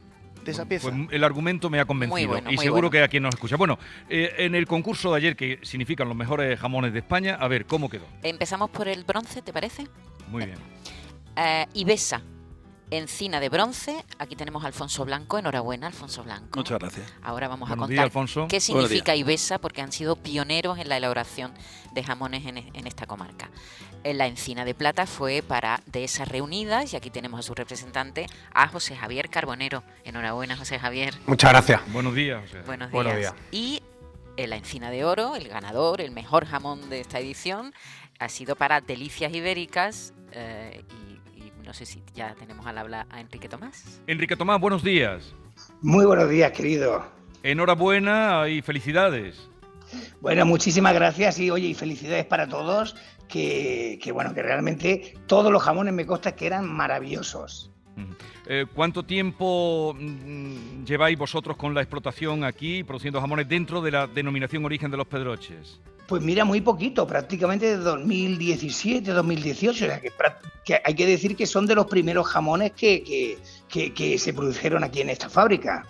de 0.43 0.51
esa 0.51 0.65
pieza. 0.65 0.89
Pues 0.89 1.07
el 1.11 1.23
argumento 1.23 1.69
me 1.69 1.79
ha 1.79 1.85
convencido 1.85 2.29
bueno, 2.29 2.51
y 2.51 2.57
seguro 2.57 2.73
bueno. 2.73 2.91
que 2.91 3.03
a 3.03 3.07
quien 3.07 3.23
nos 3.23 3.33
escucha. 3.33 3.55
Bueno, 3.55 3.79
eh, 4.09 4.33
en 4.39 4.55
el 4.55 4.67
concurso 4.67 5.11
de 5.11 5.17
ayer, 5.17 5.35
que 5.35 5.59
significan 5.63 6.07
los 6.07 6.17
mejores 6.17 6.59
jamones 6.59 6.93
de 6.93 6.99
España, 6.99 7.35
a 7.39 7.47
ver, 7.47 7.65
¿cómo 7.65 7.89
quedó? 7.89 8.05
Empezamos 8.23 8.69
por 8.69 8.87
el 8.87 9.03
bronce, 9.03 9.41
¿te 9.41 9.53
parece? 9.53 9.87
Muy 10.29 10.45
bien. 10.45 10.57
Eh, 11.35 11.65
Ibesa, 11.73 12.21
encina 12.97 13.39
de 13.39 13.49
bronce. 13.49 14.03
Aquí 14.19 14.35
tenemos 14.35 14.63
a 14.63 14.67
Alfonso 14.67 15.05
Blanco. 15.05 15.37
Enhorabuena, 15.37 15.87
Alfonso 15.87 16.23
Blanco. 16.23 16.59
Muchas 16.59 16.79
gracias. 16.79 17.11
Ahora 17.21 17.47
vamos 17.47 17.69
Buenos 17.69 17.85
a 17.85 17.87
días, 17.87 17.97
contar 18.01 18.03
Alfonso. 18.05 18.47
qué 18.49 18.59
significa 18.59 19.15
Ibesa, 19.15 19.59
porque 19.59 19.81
han 19.81 19.91
sido 19.91 20.15
pioneros 20.15 20.77
en 20.79 20.89
la 20.89 20.97
elaboración 20.97 21.53
de 21.93 22.03
jamones 22.03 22.45
en, 22.45 22.57
e- 22.57 22.71
en 22.73 22.87
esta 22.87 23.05
comarca. 23.05 23.49
Eh, 24.03 24.13
La 24.13 24.27
encina 24.27 24.65
de 24.65 24.73
plata 24.75 25.05
fue 25.05 25.41
para 25.41 25.81
Dehesas 25.85 26.27
Reunidas 26.27 26.91
y 26.93 26.97
aquí 26.97 27.09
tenemos 27.09 27.39
a 27.39 27.43
su 27.43 27.53
representante, 27.55 28.25
a 28.53 28.67
José 28.67 28.95
Javier 28.95 29.29
Carbonero. 29.29 29.83
Enhorabuena, 30.03 30.57
José 30.57 30.77
Javier. 30.79 31.13
Muchas 31.25 31.51
gracias. 31.51 31.81
Buenos 31.93 32.13
días. 32.13 32.41
José. 32.41 32.61
Buenos 32.65 32.89
días. 32.89 32.91
Buenos 32.91 33.15
días. 33.17 33.33
Y 33.51 33.81
eh, 34.35 34.47
la 34.47 34.55
encina 34.57 34.89
de 34.91 35.05
oro, 35.05 35.35
el 35.35 35.47
ganador, 35.47 36.01
el 36.01 36.11
mejor 36.11 36.45
jamón 36.45 36.89
de 36.89 36.99
esta 36.99 37.19
edición, 37.19 37.73
ha 38.19 38.27
sido 38.29 38.55
para 38.55 38.81
Delicias 38.81 39.33
Ibéricas. 39.33 40.13
eh, 40.31 40.83
y 41.09 41.12
no 41.63 41.73
sé 41.73 41.85
si 41.85 42.03
ya 42.13 42.35
tenemos 42.35 42.65
al 42.65 42.77
habla 42.77 43.07
a 43.09 43.19
Enrique 43.19 43.47
Tomás. 43.49 44.01
Enrique 44.07 44.35
Tomás, 44.35 44.59
buenos 44.59 44.83
días. 44.83 45.33
Muy 45.81 46.05
buenos 46.05 46.29
días, 46.29 46.51
querido. 46.51 47.05
Enhorabuena 47.41 48.47
y 48.47 48.61
felicidades. 48.61 49.49
Bueno, 50.21 50.45
muchísimas 50.45 50.93
gracias 50.93 51.39
y 51.39 51.51
oye, 51.51 51.67
y 51.67 51.73
felicidades 51.73 52.25
para 52.25 52.47
todos, 52.47 52.95
que, 53.27 53.99
que, 54.01 54.11
bueno, 54.11 54.33
que 54.33 54.41
realmente 54.41 55.13
todos 55.27 55.51
los 55.51 55.61
jamones 55.61 55.93
me 55.93 56.05
consta 56.05 56.35
que 56.35 56.47
eran 56.47 56.67
maravillosos. 56.67 57.69
Eh, 58.47 58.65
¿Cuánto 58.73 59.03
tiempo 59.03 59.95
mm, 59.97 60.83
lleváis 60.83 61.17
vosotros 61.17 61.55
con 61.55 61.73
la 61.73 61.81
explotación 61.81 62.43
aquí, 62.43 62.83
produciendo 62.83 63.21
jamones 63.21 63.47
dentro 63.47 63.81
de 63.81 63.91
la 63.91 64.07
denominación 64.07 64.65
origen 64.65 64.91
de 64.91 64.97
los 64.97 65.07
Pedroches? 65.07 65.79
Pues 66.07 66.21
mira, 66.21 66.43
muy 66.43 66.59
poquito, 66.61 67.07
prácticamente 67.07 67.65
de 67.65 67.77
2017, 67.77 69.11
2018, 69.11 69.85
o 69.85 69.87
sea 69.87 70.01
que, 70.01 70.11
hay 70.83 70.93
que 70.95 71.05
decir 71.05 71.35
que 71.35 71.45
son 71.45 71.65
de 71.65 71.75
los 71.75 71.85
primeros 71.87 72.27
jamones 72.27 72.71
que, 72.73 73.03
que- 73.03 73.37
que- 73.69 73.93
que 73.93 74.17
se 74.17 74.33
produjeron 74.33 74.83
aquí 74.83 75.01
en 75.01 75.09
esta 75.09 75.29
fábrica. 75.29 75.85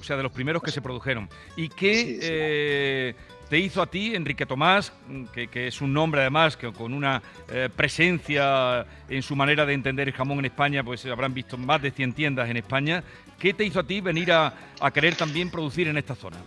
O 0.00 0.02
sea, 0.04 0.16
de 0.16 0.22
los 0.22 0.32
primeros 0.32 0.62
que 0.62 0.70
se 0.70 0.80
produjeron. 0.80 1.28
¿Y 1.56 1.68
qué 1.68 1.94
Sí, 1.94 2.06
sí. 2.14 2.18
eh, 2.22 3.14
te 3.50 3.58
hizo 3.58 3.82
a 3.82 3.86
ti, 3.86 4.14
Enrique 4.14 4.46
Tomás, 4.46 4.92
que, 5.32 5.66
es 5.66 5.80
un 5.80 5.92
nombre 5.92 6.20
además 6.20 6.56
que 6.56 6.72
con 6.72 6.94
una 6.94 7.20
eh, 7.50 7.68
presencia 7.74 8.86
en 9.08 9.22
su 9.22 9.34
manera 9.34 9.66
de 9.66 9.72
entender 9.74 10.06
el 10.08 10.14
jamón 10.14 10.38
en 10.38 10.44
España, 10.46 10.84
pues 10.84 11.04
habrán 11.06 11.34
visto 11.34 11.56
más 11.58 11.82
de 11.82 11.90
100 11.90 12.12
tiendas 12.12 12.48
en 12.48 12.56
España. 12.58 13.02
¿Qué 13.38 13.54
te 13.54 13.64
hizo 13.64 13.80
a 13.80 13.86
ti 13.86 14.00
venir 14.00 14.30
a 14.32 14.52
querer 14.94 15.16
también 15.16 15.50
producir 15.50 15.88
en 15.88 15.98
esta 15.98 16.14
zona? 16.14 16.38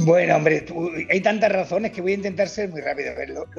Bueno, 0.00 0.36
hombre, 0.36 0.64
hay 1.10 1.20
tantas 1.20 1.50
razones 1.50 1.90
que 1.90 2.00
voy 2.00 2.12
a 2.12 2.14
intentar 2.14 2.48
ser 2.48 2.68
muy 2.68 2.80
rápido. 2.80 3.12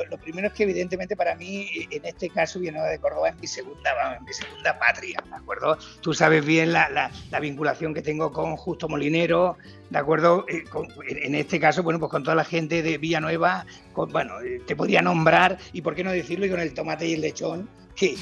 lo, 0.09 0.17
primero 0.17 0.47
es 0.47 0.53
que 0.53 0.63
evidentemente 0.63 1.17
para 1.17 1.35
mí, 1.35 1.69
en 1.91 2.05
este 2.05 2.29
caso, 2.29 2.59
Villanueva 2.59 2.87
de 2.87 2.97
Córdoba 2.97 3.29
es 3.29 3.35
mi 3.41 3.47
segunda, 3.47 3.91
mi 4.25 4.31
segunda 4.31 4.79
patria, 4.79 5.21
¿de 5.27 5.35
acuerdo? 5.35 5.77
Tú 6.01 6.13
sabes 6.13 6.45
bien 6.45 6.71
la, 6.71 7.11
vinculación 7.41 7.93
que 7.93 8.01
tengo 8.01 8.31
con 8.31 8.55
Justo 8.55 8.87
Molinero, 8.87 9.57
¿de 9.89 9.99
acuerdo? 9.99 10.45
Eh, 10.47 10.63
en 11.09 11.35
este 11.35 11.59
caso, 11.59 11.83
bueno, 11.83 11.99
pues 11.99 12.09
con 12.09 12.23
toda 12.23 12.35
la 12.35 12.45
gente 12.45 12.81
de 12.83 12.97
Villanueva, 12.97 13.65
bueno, 13.93 14.39
eh, 14.39 14.61
te 14.65 14.77
podría 14.77 15.01
nombrar, 15.01 15.57
y 15.73 15.81
por 15.81 15.93
qué 15.93 16.05
no 16.05 16.11
decirlo, 16.13 16.45
y 16.45 16.49
con 16.49 16.61
el 16.61 16.73
tomate 16.73 17.05
y 17.05 17.15
el 17.15 17.21
lechón, 17.21 17.69
que, 17.99 18.15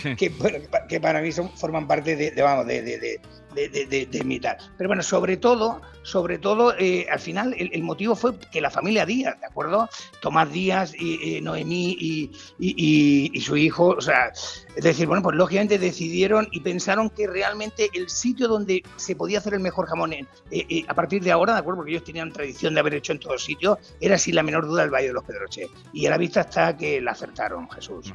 que, 0.90 1.00
para 1.00 1.22
mí 1.22 1.32
son, 1.32 1.50
forman 1.52 1.88
parte 1.88 2.16
de, 2.16 2.42
vamos, 2.42 2.66
de, 2.66 2.82
de, 2.82 4.08
de, 4.08 4.24
mi 4.24 4.40
tal. 4.40 4.58
Pero 4.78 4.88
bueno, 4.88 5.04
sobre 5.04 5.38
todo, 5.38 5.82
sobre 6.04 6.38
todo, 6.40 6.76
eh, 6.78 7.08
al 7.12 7.20
final 7.20 7.56
el, 7.58 7.84
motivo 7.84 8.16
fue 8.16 8.38
que 8.52 8.62
la 8.62 8.70
familia 8.70 9.06
Díaz, 9.06 9.40
¿de 9.40 9.46
acuerdo? 9.46 9.90
Tomás 10.20 10.52
Díaz, 10.52 10.94
y, 10.98 11.42
Noemí 11.42 11.96
y, 12.00 12.32
y, 12.60 13.42
su 13.42 13.58
hijo, 13.58 13.90
o 13.90 14.02
sea, 14.02 14.32
es 14.76 14.84
decir, 14.84 15.08
bueno, 15.08 15.24
pues 15.24 15.36
lógicamente 15.36 15.80
decidieron 15.80 16.48
y 16.52 16.60
pensaron 16.62 17.10
que 17.10 17.28
realmente 17.28 17.90
el 17.94 18.10
sitio 18.10 18.48
donde 18.48 18.84
se 18.96 19.16
podía 19.16 19.40
hacer 19.40 19.54
el 19.54 19.60
mejor 19.60 19.88
jamón 19.88 20.14
eh, 20.14 20.26
eh, 20.52 20.86
a 20.88 20.94
partir 20.94 21.24
de 21.24 21.32
ahora, 21.32 21.54
¿de 21.54 21.60
acuerdo? 21.60 21.78
Porque 21.78 21.92
ellos 21.92 22.04
tenían 22.04 22.32
tradición 22.32 22.74
de 22.74 22.80
haber 22.80 22.96
hecho 22.96 23.12
en 23.12 23.20
todos 23.20 23.44
sitios, 23.44 23.78
era 24.00 24.18
sin 24.18 24.36
la 24.36 24.44
menor 24.44 24.68
duda 24.68 24.84
el 24.84 24.90
Valle 24.90 25.08
de 25.08 25.14
los 25.14 25.24
Pedroches. 25.24 25.70
Y 25.94 26.06
a 26.06 26.10
la 26.10 26.18
vista 26.18 26.42
está 26.42 26.76
que 26.76 27.02
la 27.02 27.12
acertaron, 27.12 27.70
Jesús. 27.70 28.14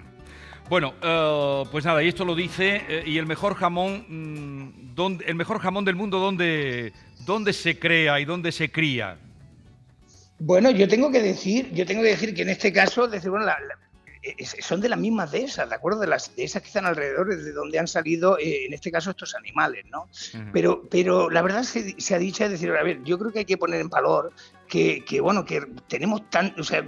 Bueno, 0.73 0.95
eh, 1.02 1.64
pues 1.71 1.85
nada, 1.85 2.02
y 2.02 2.09
esto 2.09 2.25
lo 2.25 2.35
dice, 2.35 2.81
eh, 2.88 3.02
y 3.05 3.19
el 3.19 3.26
mejor 3.26 3.57
jamón, 3.57 4.07
mm, 4.09 5.21
el 5.26 5.35
mejor 5.35 5.59
jamón 5.59 5.85
del 5.85 5.97
mundo, 5.97 6.19
¿dónde, 6.19 6.95
¿dónde 7.26 7.52
se 7.52 7.79
crea 7.79 8.19
y 8.21 8.25
dónde 8.25 8.52
se 8.52 8.73
cría? 8.73 9.19
Bueno, 10.38 10.71
yo 10.71 10.88
tengo 10.88 11.11
que 11.11 11.21
decir, 11.21 11.71
yo 11.75 11.85
tengo 11.85 12.00
que 12.00 12.09
decir 12.09 12.35
que 12.35 12.41
en 12.41 12.49
este 12.49 12.73
caso, 12.73 13.07
decir, 13.07 13.29
bueno, 13.29 13.45
son 14.61 14.81
de 14.81 14.88
las 14.88 14.99
mismas 14.99 15.31
dehesas, 15.31 15.69
¿de 15.69 15.75
acuerdo? 15.75 16.00
De 16.00 16.07
las 16.07 16.35
de 16.35 16.45
esas 16.45 16.62
que 16.62 16.69
están 16.69 16.87
alrededor, 16.87 17.37
de 17.37 17.52
donde 17.52 17.79
han 17.79 17.87
salido, 17.87 18.38
eh, 18.38 18.64
en 18.64 18.73
este 18.73 18.91
caso, 18.91 19.11
estos 19.11 19.35
animales, 19.35 19.85
¿no? 19.91 20.09
pero, 20.55 20.88
pero 20.88 21.29
la 21.29 21.43
verdad 21.43 21.64
se, 21.64 22.00
se 22.00 22.14
ha 22.14 22.19
dicho, 22.19 22.47
es 22.47 22.50
decir, 22.50 22.71
a 22.71 22.83
ver, 22.83 23.02
yo 23.05 23.19
creo 23.19 23.31
que 23.31 23.41
hay 23.41 23.45
que 23.45 23.59
poner 23.59 23.83
en 23.83 23.91
valor 23.91 24.33
que, 24.69 25.05
que 25.05 25.21
bueno, 25.21 25.45
que 25.45 25.61
tenemos 25.87 26.31
tan, 26.31 26.59
o 26.59 26.64
sea, 26.64 26.83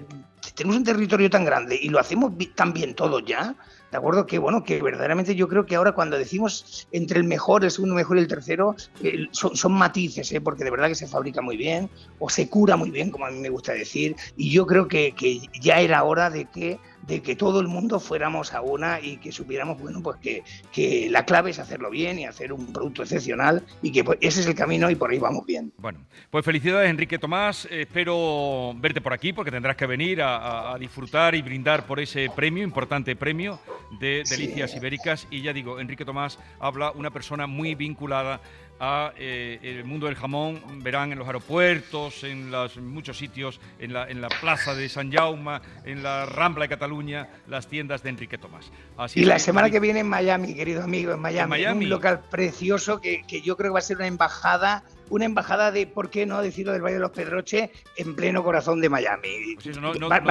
tenemos 0.54 0.76
un 0.76 0.84
territorio 0.84 1.30
tan 1.30 1.44
grande 1.44 1.78
y 1.80 1.88
lo 1.88 1.98
hacemos 1.98 2.32
tan 2.54 2.72
bien 2.72 2.94
todos 2.94 3.24
ya, 3.24 3.54
¿de 3.90 3.98
acuerdo? 3.98 4.26
Que 4.26 4.38
bueno, 4.38 4.64
que 4.64 4.80
verdaderamente 4.80 5.34
yo 5.34 5.48
creo 5.48 5.66
que 5.66 5.76
ahora 5.76 5.92
cuando 5.92 6.16
decimos 6.16 6.86
entre 6.92 7.18
el 7.18 7.24
mejor, 7.24 7.64
el 7.64 7.70
segundo 7.70 7.94
mejor 7.94 8.16
y 8.16 8.20
el 8.20 8.28
tercero, 8.28 8.76
eh, 9.02 9.26
son, 9.32 9.72
matices, 9.72 10.30
¿eh? 10.32 10.40
porque 10.40 10.64
de 10.64 10.70
verdad 10.70 10.88
que 10.88 10.94
se 10.94 11.06
fabrica 11.06 11.42
muy 11.42 11.56
bien 11.56 11.90
o 12.18 12.28
se 12.28 12.48
cura 12.48 12.76
muy 12.76 12.90
bien, 12.90 13.10
como 13.10 13.26
a 13.26 13.30
mí 13.30 13.38
me 13.38 13.48
gusta 13.48 13.72
decir, 13.72 14.16
y 14.36 14.50
yo 14.50 14.66
creo 14.66 14.88
que, 14.88 15.12
que 15.12 15.40
ya 15.60 15.80
era 15.80 16.04
hora 16.04 16.30
de 16.30 16.46
que 16.46 16.78
de 17.06 17.22
que 17.22 17.36
todo 17.36 17.60
el 17.60 17.68
mundo 17.68 18.00
fuéramos 18.00 18.52
a 18.54 18.60
una 18.60 19.00
y 19.00 19.18
que 19.18 19.32
supiéramos, 19.32 19.80
bueno, 19.80 20.02
pues 20.02 20.18
que, 20.18 20.42
que 20.72 21.08
la 21.10 21.24
clave 21.24 21.50
es 21.50 21.58
hacerlo 21.58 21.90
bien 21.90 22.18
y 22.18 22.26
hacer 22.26 22.52
un 22.52 22.72
producto 22.72 23.02
excepcional 23.02 23.64
y 23.82 23.92
que 23.92 24.04
pues, 24.04 24.18
ese 24.20 24.40
es 24.40 24.46
el 24.46 24.54
camino 24.54 24.90
y 24.90 24.94
por 24.94 25.10
ahí 25.10 25.18
vamos 25.18 25.44
bien. 25.46 25.72
Bueno, 25.78 26.00
pues 26.30 26.44
felicidades 26.44 26.90
Enrique 26.90 27.18
Tomás, 27.18 27.66
espero 27.70 28.74
verte 28.76 29.00
por 29.00 29.12
aquí 29.12 29.32
porque 29.32 29.50
tendrás 29.50 29.76
que 29.76 29.86
venir 29.86 30.22
a, 30.22 30.76
disfrutar 30.78 31.34
y 31.34 31.42
brindar 31.42 31.86
por 31.86 32.00
ese 32.00 32.28
premio, 32.34 32.64
importante 32.64 33.14
premio 33.16 33.60
de 34.00 34.22
Delicias 34.28 34.74
Ibéricas. 34.74 35.26
Y 35.30 35.42
ya 35.42 35.52
digo, 35.52 35.78
Enrique 35.78 36.04
Tomás 36.04 36.38
habla 36.58 36.90
una 36.92 37.10
persona 37.10 37.46
muy 37.46 37.74
vinculada 37.74 38.40
a 38.84 39.12
eh, 39.16 39.58
el 39.62 39.84
mundo 39.84 40.06
del 40.06 40.14
jamón, 40.14 40.60
verán 40.82 41.12
en 41.12 41.18
los 41.18 41.26
aeropuertos, 41.26 42.22
en, 42.24 42.50
los, 42.50 42.76
muchos 42.76 43.16
sitios, 43.16 43.60
en 43.78 43.92
la, 43.92 44.08
en 44.08 44.20
la, 44.20 44.28
plaza 44.28 44.74
de 44.74 44.88
San 44.88 45.10
Jaume, 45.10 45.60
en 45.84 46.02
la 46.02 46.26
Rambla 46.26 46.64
de 46.64 46.68
Cataluña, 46.68 47.28
las 47.48 47.66
tiendas 47.66 48.02
de 48.02 48.10
Enrique 48.10 48.36
Tomás. 48.38 48.70
y 49.14 49.24
la 49.24 49.38
semana 49.38 49.70
que 49.70 49.80
viene 49.80 50.00
en 50.00 50.08
Miami, 50.08 50.54
querido 50.54 50.82
amigo, 50.82 51.12
en 51.12 51.20
Miami, 51.20 51.64
un 51.66 51.88
local 51.88 52.20
precioso 52.30 53.00
que, 53.00 53.22
que 53.26 53.40
yo 53.40 53.56
creo 53.56 53.70
que 53.70 53.74
va 53.74 53.78
a 53.78 53.82
ser 53.82 53.96
una 53.96 54.06
embajada 54.06 54.84
una 55.10 55.24
embajada 55.24 55.70
de, 55.70 55.86
¿por 55.86 56.10
qué 56.10 56.26
no 56.26 56.42
decirlo 56.42 56.72
del 56.72 56.82
Valle 56.82 56.94
de 56.94 57.00
los 57.00 57.10
Pedroches 57.10 57.70
en 57.96 58.14
pleno 58.14 58.42
corazón 58.42 58.80
de 58.80 58.88
Miami? 58.88 59.56
Pues 59.56 59.76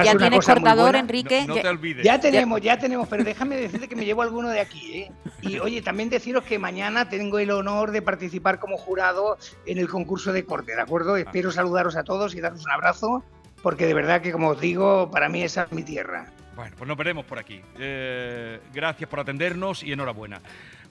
ya 0.04 0.16
tienes 0.16 0.44
cortador, 0.44 0.96
Enrique. 0.96 1.44
No, 1.46 1.54
te 1.54 1.68
olvides. 1.68 2.04
Ya 2.04 2.20
tenemos, 2.20 2.60
ya 2.60 2.78
tenemos, 2.78 3.08
pero 3.08 3.24
déjame 3.24 3.56
decirte 3.56 3.88
que 3.88 3.96
me 3.96 4.04
llevo 4.04 4.22
alguno 4.22 4.48
de 4.48 4.60
aquí. 4.60 4.98
¿eh? 4.98 5.12
Y 5.42 5.58
oye, 5.60 5.82
también 5.82 6.10
deciros 6.10 6.44
que 6.44 6.58
mañana 6.58 7.08
tengo 7.08 7.38
el 7.38 7.50
honor 7.50 7.90
de 7.90 8.02
participar 8.02 8.58
como 8.58 8.76
jurado 8.76 9.38
en 9.66 9.78
el 9.78 9.88
concurso 9.88 10.32
de 10.32 10.44
corte, 10.44 10.74
¿de 10.74 10.82
acuerdo? 10.82 11.14
Ah. 11.14 11.20
Espero 11.20 11.50
saludaros 11.50 11.96
a 11.96 12.04
todos 12.04 12.34
y 12.34 12.40
daros 12.40 12.64
un 12.64 12.70
abrazo, 12.70 13.24
porque 13.62 13.86
de 13.86 13.94
verdad 13.94 14.20
que, 14.20 14.32
como 14.32 14.50
os 14.50 14.60
digo, 14.60 15.10
para 15.10 15.28
mí 15.28 15.42
esa 15.42 15.62
es 15.64 15.72
mi 15.72 15.82
tierra. 15.82 16.32
Bueno, 16.56 16.74
pues 16.76 16.86
nos 16.86 16.96
veremos 16.96 17.24
por 17.24 17.38
aquí. 17.38 17.60
Eh, 17.78 18.60
gracias 18.72 19.10
por 19.10 19.20
atendernos 19.20 19.82
y 19.82 19.92
enhorabuena. 19.92 20.40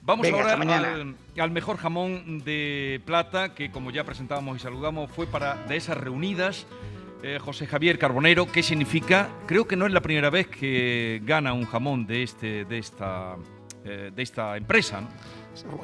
Vamos 0.06 0.26
ahora 0.30 0.52
al, 0.52 1.50
mejor 1.50 1.78
jamón 1.78 2.42
de 2.44 3.00
plata, 3.06 3.54
que 3.54 3.70
como 3.70 3.90
ya 3.90 4.04
presentábamos 4.04 4.58
y 4.58 4.60
saludamos, 4.60 5.10
fue 5.10 5.26
para 5.26 5.54
de 5.66 5.76
esas 5.76 5.96
reunidas. 5.96 6.66
Eh, 7.22 7.38
José 7.42 7.66
Javier 7.66 7.98
Carbonero, 7.98 8.46
¿qué 8.52 8.62
significa? 8.62 9.30
Creo 9.46 9.66
que 9.66 9.76
no 9.76 9.86
es 9.86 9.92
la 9.92 10.02
primera 10.02 10.28
vez 10.28 10.46
que 10.48 11.22
gana 11.24 11.54
un 11.54 11.64
jamón 11.64 12.06
de, 12.06 12.22
este, 12.22 12.66
de, 12.66 12.78
esta, 12.78 13.36
eh, 13.82 14.10
de 14.14 14.22
esta 14.22 14.58
empresa. 14.58 15.00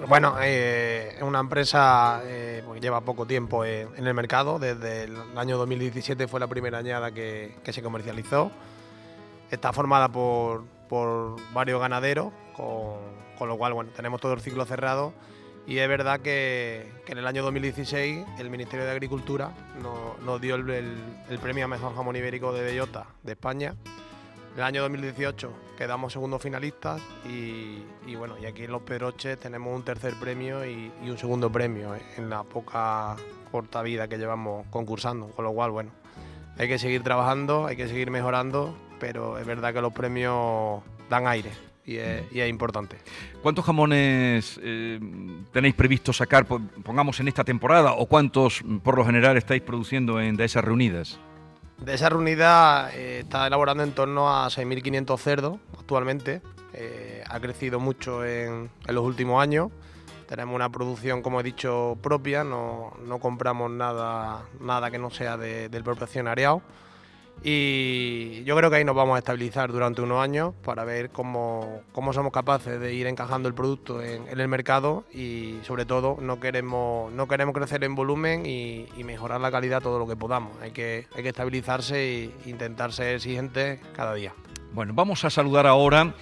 Bueno, 0.06 0.36
eh, 0.42 1.14
es 1.16 1.22
una 1.22 1.40
empresa 1.40 2.20
que 2.22 2.62
lleva 2.78 3.00
poco 3.00 3.24
tiempo 3.24 3.64
en 3.64 4.06
el 4.06 4.12
mercado. 4.12 4.58
Desde 4.58 5.04
el 5.04 5.16
año 5.34 5.56
2017 5.56 6.28
fue 6.28 6.40
la 6.40 6.46
primera 6.46 6.76
añada 6.76 7.10
que, 7.10 7.56
que 7.64 7.72
se 7.72 7.82
comercializó. 7.82 8.50
Está 9.50 9.72
formada 9.72 10.10
por, 10.10 10.64
por 10.90 11.36
varios 11.54 11.80
ganaderos 11.80 12.32
con 13.38 13.48
lo 13.48 13.56
cual, 13.56 13.72
bueno, 13.72 13.90
tenemos 13.96 14.20
todo 14.20 14.34
el 14.34 14.40
ciclo 14.40 14.66
cerrado 14.66 15.14
y 15.66 15.78
es 15.78 15.88
verdad 15.88 16.20
que, 16.20 16.92
en 17.06 17.16
el 17.16 17.26
año 17.26 17.42
2016 17.42 18.26
el 18.38 18.50
Ministerio 18.50 18.84
de 18.84 18.90
Agricultura 18.90 19.52
nos, 20.22 20.40
dio 20.40 20.56
el, 20.56 20.98
premio 21.40 21.64
a 21.64 21.68
Mejor 21.68 21.94
Jamón 21.94 22.16
Ibérico 22.16 22.52
de 22.52 22.62
Bellota 22.62 23.06
de 23.22 23.32
España. 23.32 23.74
En 24.52 24.58
el 24.58 24.64
año 24.64 24.82
2018 24.82 25.52
quedamos 25.78 26.12
segundos 26.12 26.42
finalistas 26.42 27.00
y, 27.24 28.14
bueno, 28.16 28.36
y 28.38 28.46
aquí 28.46 28.64
en 28.64 28.72
Los 28.72 28.82
Pedroches 28.82 29.38
tenemos 29.38 29.74
un 29.74 29.84
tercer 29.84 30.14
premio 30.20 30.66
y, 30.66 30.92
un 31.02 31.16
segundo 31.16 31.50
premio 31.50 31.94
eh, 31.94 32.02
en 32.18 32.28
la 32.28 32.42
poca 32.42 33.16
corta 33.50 33.80
vida 33.80 34.08
que 34.08 34.18
llevamos 34.18 34.66
concursando, 34.70 35.28
con 35.28 35.44
lo 35.44 35.52
cual, 35.52 35.70
bueno, 35.70 35.92
hay 36.58 36.68
que 36.68 36.78
seguir 36.78 37.02
trabajando, 37.02 37.66
hay 37.66 37.76
que 37.76 37.88
seguir 37.88 38.10
mejorando, 38.10 38.76
pero 39.00 39.38
es 39.38 39.46
verdad 39.46 39.74
que 39.74 39.80
los 39.80 39.92
premios 39.92 40.82
dan 41.08 41.26
aire 41.26 41.50
y 41.84 41.96
es, 41.96 42.48
importante. 42.48 42.98
¿Cuántos 43.42 43.64
jamones 43.64 44.60
eh, 44.62 45.00
tenéis 45.52 45.74
previsto 45.74 46.12
sacar, 46.12 46.46
pongamos, 46.46 47.18
en 47.18 47.28
esta 47.28 47.42
temporada 47.42 47.94
o 47.94 48.06
cuántos 48.06 48.62
por 48.84 48.96
lo 48.96 49.04
general 49.04 49.36
estáis 49.36 49.62
produciendo 49.62 50.20
en, 50.20 50.36
de 50.36 50.44
esas 50.44 50.64
reunidas? 50.64 51.18
De 51.78 51.94
esas 51.94 52.10
reunidas 52.12 52.94
eh, 52.94 53.20
está 53.20 53.46
elaborando 53.46 53.82
en 53.82 53.92
torno 53.92 54.30
a 54.30 54.46
6.500 54.48 55.18
cerdos 55.18 55.58
actualmente. 55.78 56.42
Eh, 56.74 57.24
ha 57.28 57.40
crecido 57.40 57.80
mucho 57.80 58.24
en, 58.24 58.70
los 58.86 59.04
últimos 59.04 59.42
años. 59.42 59.70
Tenemos 60.28 60.54
una 60.54 60.70
producción, 60.70 61.22
como 61.22 61.40
he 61.40 61.42
dicho, 61.42 61.98
propia. 62.00 62.44
No, 62.44 62.92
compramos 63.20 63.68
nada, 63.70 64.44
nada 64.60 64.90
que 64.90 64.98
no 64.98 65.10
sea 65.10 65.36
del 65.36 65.82
propio 65.82 66.04
accionariado 66.04 66.62
y 67.42 68.44
yo 68.44 68.54
creo 68.56 68.68
que 68.68 68.76
ahí 68.76 68.84
nos 68.84 68.94
vamos 68.94 69.16
a 69.16 69.18
estabilizar 69.18 69.72
durante 69.72 70.02
unos 70.02 70.22
años 70.22 70.52
para 70.62 70.84
ver 70.84 71.10
cómo, 71.10 71.80
cómo 71.92 72.12
somos 72.12 72.32
capaces 72.32 72.78
de 72.78 72.92
ir 72.92 73.06
encajando 73.06 73.48
el 73.48 73.54
producto 73.54 74.02
en, 74.02 74.28
el 74.28 74.48
mercado 74.48 75.04
y 75.12 75.54
sobre 75.62 75.86
todo 75.86 76.18
no 76.20 76.38
queremos, 76.38 77.10
no 77.12 77.28
queremos 77.28 77.54
crecer 77.54 77.82
en 77.84 77.94
volumen 77.94 78.44
y, 78.44 78.88
mejorar 79.10 79.40
la 79.40 79.50
calidad 79.50 79.82
todo 79.82 79.98
lo 79.98 80.06
que 80.06 80.14
podamos. 80.14 80.52
Hay 80.62 80.70
que, 80.70 81.08
hay 81.16 81.22
que 81.24 81.30
estabilizarse 81.30 81.96
e 81.96 82.30
intentar 82.46 82.92
ser 82.92 83.16
exigentes 83.16 83.80
cada 83.96 84.14
día. 84.14 84.32
Bueno, 84.72 84.92
vamos 84.94 85.24
a 85.24 85.30
saludar 85.30 85.66
ahora 85.66 86.14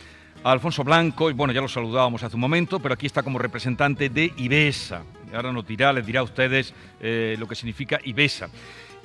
a 0.43 0.53
Alfonso 0.53 0.85
Blanco, 0.85 1.29
y 1.29 1.35
bueno, 1.35 1.53
ya 1.53 1.61
lo 1.61 1.69
saludábamos 1.69 2.23
hace 2.23 2.37
un 2.37 2.41
momento, 2.41 2.81
pero 2.81 2.95
aquí 2.95 3.05
está 3.05 3.23
como 3.23 3.39
representante 3.39 4.09
de 4.09 4.33
IBESA. 4.37 5.03
Ahora 5.35 5.53
nos 5.53 5.67
dirá, 5.67 5.93
les 5.93 6.07
dirá 6.07 6.21
a 6.21 6.23
ustedes 6.23 6.73
eh, 7.01 7.37
lo 7.39 7.47
que 7.47 7.55
significa 7.55 7.99
IBESA. 8.03 8.49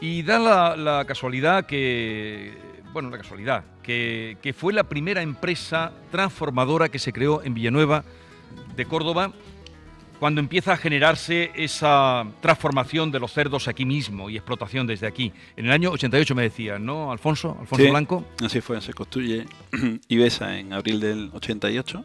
Y 0.04 0.22
da 0.22 0.38
la, 0.76 1.06
casualidad 1.06 1.66
que, 1.66 2.52
bueno, 2.92 3.10
la 3.10 3.18
casualidad, 3.18 3.64
que, 3.82 4.54
fue 4.54 4.74
la 4.74 4.84
primera 4.84 5.22
empresa 5.22 5.94
transformadora 6.12 6.90
que 6.90 7.00
se 7.00 7.14
creó 7.14 7.42
en 7.42 7.54
Villanueva 7.54 8.04
de 8.76 8.84
Córdoba 8.86 9.32
cuando 10.20 10.42
empieza 10.42 10.74
a 10.74 10.78
generarse 10.78 11.52
esa 11.56 12.28
transformación 12.42 13.14
de 13.14 13.22
los 13.22 13.32
cerdos 13.32 13.70
aquí 13.70 13.86
mismo 13.86 14.30
y 14.30 14.36
explotación 14.36 14.88
desde 14.88 15.08
aquí. 15.08 15.32
En 15.56 15.68
el 15.68 15.72
año 15.72 15.92
88 15.92 16.36
me 16.36 16.42
decían, 16.44 16.86
¿no, 16.86 17.10
Alfonso? 17.10 17.56
Alfonso 17.58 17.86
Sí. 17.86 17.90
Blanco. 17.90 18.26
Así 18.44 18.60
fue, 18.60 18.82
se 18.82 18.94
construye 18.94 19.46
Ibesa 20.10 20.60
en 20.60 20.74
abril 20.74 21.00
del 21.00 21.30
88 21.34 22.04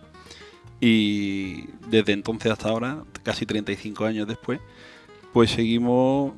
y 0.80 1.64
desde 1.88 2.12
entonces 2.12 2.52
hasta 2.52 2.68
ahora, 2.68 3.02
casi 3.24 3.44
35 3.44 4.04
años 4.04 4.28
después, 4.28 4.60
pues 5.32 5.50
seguimos 5.50 6.34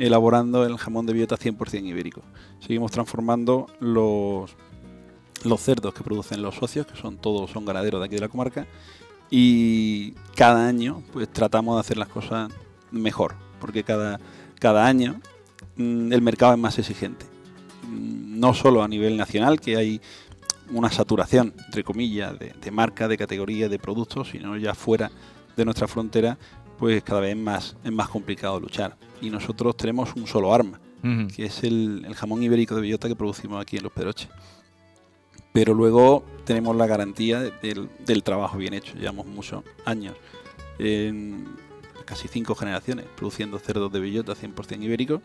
elaborando 0.00 0.64
el 0.64 0.78
jamón 0.78 1.06
de 1.06 1.12
bellota 1.12 1.36
100% 1.36 1.86
ibérico. 1.86 2.22
Seguimos 2.60 2.90
transformando 2.90 3.66
los, 3.80 4.56
los 5.44 5.60
cerdos 5.60 5.94
que 5.94 6.02
producen 6.02 6.42
los 6.42 6.56
socios, 6.56 6.86
que 6.86 6.96
son 6.96 7.18
todos 7.18 7.50
son 7.50 7.64
ganaderos 7.66 8.00
de 8.00 8.06
aquí 8.06 8.14
de 8.16 8.22
la 8.22 8.28
comarca, 8.28 8.66
y 9.30 10.12
cada 10.34 10.66
año 10.66 11.02
pues 11.12 11.28
tratamos 11.28 11.76
de 11.76 11.80
hacer 11.80 11.98
las 11.98 12.08
cosas 12.08 12.50
mejor, 12.90 13.34
porque 13.60 13.84
cada, 13.84 14.18
cada 14.58 14.86
año 14.86 15.20
mm, 15.76 16.12
el 16.12 16.22
mercado 16.22 16.54
es 16.54 16.58
más 16.58 16.78
exigente. 16.78 17.26
Mm, 17.86 18.40
No 18.40 18.54
solo 18.54 18.82
a 18.82 18.88
nivel 18.88 19.18
nacional, 19.18 19.60
que 19.60 19.76
hay 19.76 20.00
una 20.72 20.90
saturación, 20.90 21.52
entre 21.66 21.84
comillas, 21.84 22.38
de, 22.38 22.54
de 22.58 22.70
marca, 22.70 23.06
de 23.06 23.18
categoría, 23.18 23.68
de 23.68 23.78
productos, 23.78 24.30
sino 24.30 24.56
ya 24.56 24.74
fuera 24.74 25.10
de 25.56 25.64
nuestra 25.64 25.88
frontera, 25.88 26.38
pues 26.80 27.02
cada 27.04 27.20
vez 27.20 27.36
más, 27.36 27.76
es 27.84 27.92
más 27.92 28.08
complicado 28.08 28.58
luchar. 28.58 28.96
Y 29.22 29.30
nosotros 29.30 29.76
tenemos 29.76 30.14
un 30.16 30.26
solo 30.26 30.52
arma, 30.52 30.80
que 31.34 31.44
es 31.44 31.62
el, 31.62 32.02
el 32.06 32.14
jamón 32.14 32.42
ibérico 32.42 32.74
de 32.74 32.80
bellota 32.80 33.06
que 33.06 33.14
producimos 33.14 33.60
aquí 33.62 33.76
en 33.76 33.84
Los 33.84 33.92
Pedroches. 33.92 34.28
Pero 35.52 35.74
luego 35.74 36.24
tenemos 36.44 36.74
la 36.76 36.86
garantía 36.86 37.40
de- 37.40 37.52
del, 37.62 37.88
del 38.04 38.22
trabajo 38.22 38.56
bien 38.58 38.74
hecho. 38.74 38.94
Llevamos 38.96 39.26
muchos 39.26 39.62
años, 39.84 40.14
en 40.78 41.46
casi 42.04 42.28
cinco 42.28 42.54
generaciones, 42.54 43.04
produciendo 43.16 43.58
cerdos 43.58 43.92
de 43.92 44.00
bellota 44.00 44.32
100% 44.34 44.82
ibérico. 44.82 45.20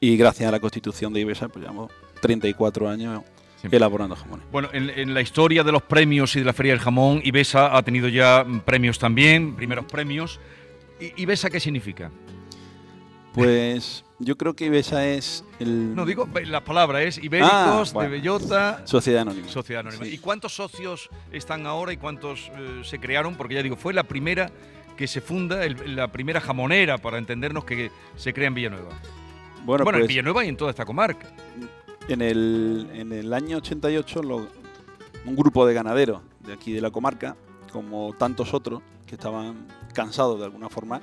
Y 0.00 0.16
gracias 0.16 0.48
a 0.48 0.52
la 0.52 0.60
constitución 0.60 1.12
de 1.12 1.20
Ibesa, 1.20 1.48
pues 1.48 1.62
llevamos 1.62 1.90
34 2.22 2.88
años 2.88 3.22
elaborando 3.70 4.14
jamones. 4.14 4.46
Bueno, 4.52 4.68
en, 4.72 4.90
en 4.90 5.12
la 5.12 5.20
historia 5.20 5.64
de 5.64 5.72
los 5.72 5.82
premios 5.82 6.36
y 6.36 6.38
de 6.38 6.44
la 6.44 6.52
Feria 6.52 6.72
del 6.72 6.80
Jamón, 6.80 7.20
Ibesa 7.24 7.76
ha 7.76 7.82
tenido 7.82 8.06
ya 8.08 8.46
premios 8.64 8.98
también, 9.00 9.56
primeros 9.56 9.86
premios. 9.86 10.38
¿Y 11.00 11.22
Ibesa 11.22 11.48
qué 11.50 11.60
significa? 11.60 12.10
Pues 13.34 14.04
yo 14.18 14.36
creo 14.36 14.54
que 14.54 14.66
Ibesa 14.66 15.06
es 15.06 15.44
el 15.60 15.94
No, 15.94 16.04
digo, 16.04 16.28
la 16.46 16.64
palabra 16.64 17.02
es 17.02 17.18
ibéricos, 17.18 17.50
Ah, 17.52 17.84
bueno. 17.92 18.10
de 18.10 18.16
bellota, 18.16 18.82
Sociedad 18.84 19.22
Anónima. 19.22 19.48
sociedad 19.48 19.80
anónima. 19.80 20.04
Sí. 20.04 20.14
¿Y 20.14 20.18
cuántos 20.18 20.54
socios 20.56 21.08
están 21.30 21.66
ahora 21.66 21.92
y 21.92 21.98
cuántos 21.98 22.50
eh, 22.56 22.80
se 22.84 22.98
crearon? 22.98 23.36
Porque 23.36 23.54
ya 23.54 23.62
digo, 23.62 23.76
fue 23.76 23.92
la 23.94 24.02
primera 24.04 24.50
que 24.96 25.06
se 25.06 25.20
funda, 25.20 25.64
el- 25.64 25.94
la 25.94 26.10
primera 26.10 26.40
jamonera, 26.40 26.98
para 26.98 27.18
entendernos, 27.18 27.64
que 27.64 27.92
se 28.16 28.32
crea 28.32 28.48
en 28.48 28.54
Villanueva. 28.54 28.88
Bueno, 29.64 29.84
Bueno, 29.84 29.98
en 29.98 30.02
pues 30.02 30.08
Villanueva 30.08 30.44
y 30.44 30.48
en 30.48 30.56
toda 30.56 30.70
esta 30.70 30.84
comarca. 30.84 31.28
en 32.08 32.22
el, 32.22 32.88
en 32.94 33.12
el 33.12 33.32
año 33.34 33.58
88 33.58 34.22
lo- 34.22 34.48
un 35.26 35.36
grupo 35.36 35.66
de 35.66 35.74
ganaderos 35.74 36.22
de 36.40 36.54
aquí 36.54 36.72
de 36.72 36.80
la 36.80 36.90
comarca, 36.90 37.36
como 37.68 38.12
tantos 38.18 38.54
otros, 38.54 38.82
que 39.06 39.14
estaban 39.14 39.66
cansados 39.94 40.38
de 40.38 40.44
alguna 40.44 40.68
forma 40.68 41.00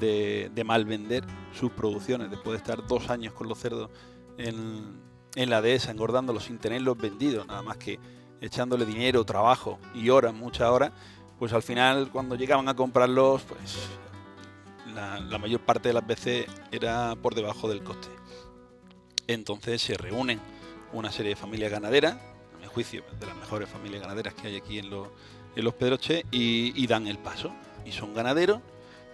de, 0.00 0.50
de 0.54 0.64
mal 0.64 0.84
vender 0.84 1.24
sus 1.52 1.70
producciones, 1.72 2.30
después 2.30 2.52
de 2.52 2.58
estar 2.58 2.86
dos 2.86 3.10
años 3.10 3.34
con 3.34 3.48
los 3.48 3.58
cerdos 3.58 3.90
en, 4.38 5.00
la 5.34 5.60
dehesa, 5.60 5.90
engordándolos 5.90 6.44
sin 6.44 6.58
tenerlos 6.58 6.96
vendidos, 6.96 7.46
nada 7.46 7.62
más 7.62 7.76
que 7.76 7.98
echándole 8.40 8.84
dinero, 8.84 9.24
trabajo 9.24 9.78
y 9.94 10.10
horas, 10.10 10.34
muchas 10.34 10.68
horas, 10.68 10.92
pues 11.38 11.52
al 11.52 11.62
final 11.62 12.10
cuando 12.10 12.36
llegaban 12.36 12.68
a 12.68 12.74
comprarlos, 12.74 13.42
pues 13.42 13.88
la, 14.94 15.20
la 15.20 15.38
mayor 15.38 15.60
parte 15.60 15.88
de 15.88 15.94
las 15.94 16.06
veces 16.06 16.46
era 16.70 17.16
por 17.16 17.34
debajo 17.34 17.68
del 17.68 17.82
coste. 17.82 18.08
Entonces 19.26 19.80
se 19.80 19.94
reúnen 19.94 20.40
una 20.92 21.10
serie 21.10 21.30
de 21.30 21.36
familias 21.36 21.70
ganaderas, 21.70 22.14
a 22.14 22.58
mi 22.60 22.66
juicio, 22.66 23.02
de 23.18 23.26
las 23.26 23.36
mejores 23.36 23.68
familias 23.68 24.02
ganaderas 24.02 24.34
que 24.34 24.48
hay 24.48 24.56
aquí 24.56 24.78
en 24.78 24.90
los, 24.90 25.08
los 25.56 25.74
Pedroches, 25.74 26.24
y, 26.30 26.72
y 26.82 26.86
dan 26.86 27.06
el 27.06 27.18
paso. 27.18 27.52
Y 27.84 27.92
son 27.92 28.14
ganaderos 28.14 28.60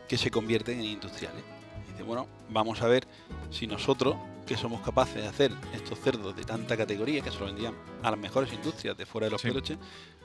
que 0.08 0.16
se 0.18 0.30
convierten 0.30 0.78
en 0.78 0.84
industriales. 0.86 1.42
Y 1.86 1.90
dice, 1.92 2.02
bueno, 2.04 2.28
vamos 2.50 2.80
a 2.82 2.86
ver 2.86 3.06
si 3.50 3.66
nosotros, 3.66 4.14
que 4.46 4.56
somos 4.56 4.80
capaces 4.82 5.16
de 5.16 5.26
hacer 5.26 5.52
estos 5.74 5.98
cerdos 5.98 6.36
de 6.36 6.44
tanta 6.44 6.76
categoría, 6.76 7.20
que 7.22 7.30
se 7.30 7.38
lo 7.38 7.46
vendían 7.46 7.74
a 8.02 8.10
las 8.10 8.18
mejores 8.20 8.52
industrias 8.52 8.96
de 8.96 9.04
fuera 9.06 9.26
de 9.26 9.32
los 9.32 9.40
Sí. 9.40 9.48
Pedroches, 9.48 9.78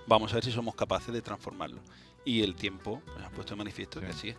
vamos 0.07 0.31
a 0.31 0.35
ver 0.35 0.45
si 0.45 0.51
somos 0.51 0.75
capaces 0.75 1.13
de 1.13 1.21
transformarlo. 1.21 1.81
Y 2.25 2.41
el 2.43 2.55
tiempo 2.55 3.01
pues, 3.05 3.25
ha 3.25 3.29
puesto 3.29 3.53
de 3.53 3.57
manifiesto 3.57 3.99
Sí. 3.99 4.05
que 4.05 4.11
así 4.11 4.29
es. 4.29 4.37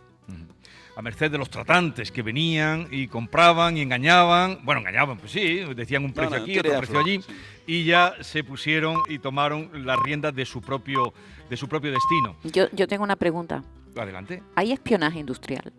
A 0.97 1.01
merced 1.01 1.29
de 1.29 1.37
los 1.37 1.49
tratantes 1.49 2.09
que 2.09 2.21
venían 2.21 2.87
y 2.89 3.07
compraban 3.07 3.75
y 3.75 3.81
engañaban. 3.81 4.59
Bueno, 4.63 4.79
engañaban, 4.79 5.17
pues 5.17 5.33
sí, 5.33 5.59
decían 5.75 6.05
un 6.05 6.13
precio 6.13 6.29
No, 6.31 6.37
no, 6.37 6.43
aquí, 6.43 6.57
otro 6.57 6.77
precio 6.77 6.99
allí. 6.99 7.21
sí. 7.21 7.33
Y 7.67 7.83
ya 7.83 8.13
se 8.21 8.43
pusieron 8.45 9.01
y 9.09 9.19
tomaron 9.19 9.85
las 9.85 9.99
riendas 9.99 10.33
de 10.33 10.45
su 10.45 10.61
propio, 10.61 11.13
de 11.49 11.57
su 11.57 11.67
propio 11.67 11.91
destino. 11.91 12.37
Yo, 12.45 12.67
yo 12.71 12.87
tengo 12.87 13.03
una 13.03 13.17
pregunta. 13.17 13.61
Adelante. 13.97 14.41
¿Hay 14.55 14.71
espionaje 14.71 15.19
industrial? 15.19 15.73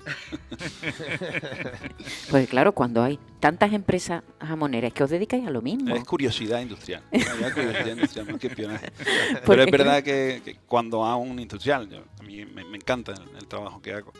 pues 2.30 2.48
claro, 2.48 2.72
cuando 2.72 3.02
hay 3.02 3.18
tantas 3.40 3.72
empresas 3.72 4.22
jamoneras 4.40 4.92
que 4.92 5.02
os 5.04 5.10
dedicáis 5.10 5.46
a 5.46 5.50
lo 5.50 5.62
mismo. 5.62 5.94
Es 5.94 6.04
curiosidad 6.04 6.60
industrial. 6.60 7.02
Bueno, 7.10 7.30
ya 7.40 7.52
curiosidad 7.54 7.92
industrial, 7.92 8.26
más 8.30 8.40
que 8.40 8.46
espionaje. 8.48 8.88
Pero 9.46 9.62
es 9.62 9.70
verdad 9.70 10.02
que, 10.02 10.42
que 10.44 10.56
cuando 10.66 11.04
hago 11.04 11.20
un 11.22 11.38
industrial, 11.38 11.88
yo- 11.88 12.04
a 12.18 12.22
mí 12.22 12.44
me, 12.44 12.64
me 12.64 12.76
encanta 12.76 13.12
el, 13.12 13.36
el 13.36 13.46
trabajo 13.46 13.80
que 13.82 13.92
hago, 13.94 14.12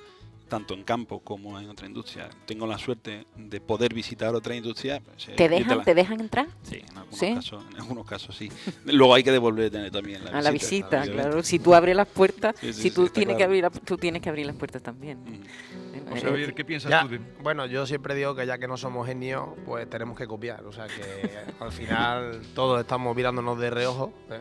tanto 0.51 0.75
en 0.75 0.83
campo 0.83 1.21
como 1.21 1.59
en 1.59 1.71
otra 1.71 1.87
industria. 1.87 2.29
Tengo 2.45 2.67
la 2.67 2.77
suerte 2.77 3.25
de 3.37 3.61
poder 3.63 3.95
visitar 3.95 4.35
otra 4.35 4.55
industria. 4.55 5.01
pues, 5.01 5.29
eh, 5.29 5.35
¿Te 5.37 5.49
dejan, 5.49 5.79
la- 5.79 5.85
te 5.85 5.95
dejan 5.95 6.21
entrar? 6.21 6.49
Sí, 6.63 6.83
en 6.87 6.99
algunos, 6.99 7.19
¿Sí? 7.19 7.35
Casos, 7.35 7.65
en 7.71 7.77
algunos 7.81 8.07
casos 8.07 8.37
sí. 8.37 8.51
Luego 8.85 9.15
hay 9.15 9.23
que 9.23 9.31
devolver 9.33 9.71
también 9.91 10.23
la 10.25 10.33
a 10.33 10.43
la 10.43 10.51
visita, 10.51 10.51
visita, 10.51 10.87
obviamente. 10.89 11.13
claro. 11.23 11.43
Si 11.43 11.59
tú 11.61 11.75
abres 11.75 11.97
las 11.97 12.09
puertas, 12.09 12.55
Sí, 12.61 12.73
sí, 12.75 12.83
si 12.83 12.91
tú 12.91 13.09
tienes 13.09 13.35
que 13.37 13.39
claro. 13.39 13.51
abrir, 13.53 13.63
la- 13.63 13.71
tú 13.71 13.97
tienes 13.97 14.21
que 14.21 14.29
abrir 14.29 14.45
las 14.47 14.57
puertas 14.57 14.83
también. 14.83 15.19
Mm. 15.25 16.11
José 16.11 16.27
Eh, 16.27 16.31
Javier, 16.31 16.55
¿qué 16.55 16.65
piensas 16.65 16.91
Ya, 16.91 17.03
tú 17.03 17.09
de- 17.09 17.21
bueno, 17.43 17.65
yo 17.67 17.87
siempre 17.87 18.15
digo 18.17 18.35
que 18.35 18.45
ya 18.45 18.59
que 18.59 18.67
no 18.67 18.77
somos 18.77 19.07
genios, 19.07 19.49
pues 19.65 19.89
tenemos 19.89 20.19
que 20.19 20.27
copiar. 20.27 20.65
O 20.67 20.73
sea 20.73 20.87
que 20.89 20.91
al 21.61 21.71
final 21.71 22.43
todos 22.55 22.81
estamos 22.81 23.15
mirándonos 23.17 23.57
de 23.61 23.71
reojo. 23.71 24.13
¿eh? 24.31 24.41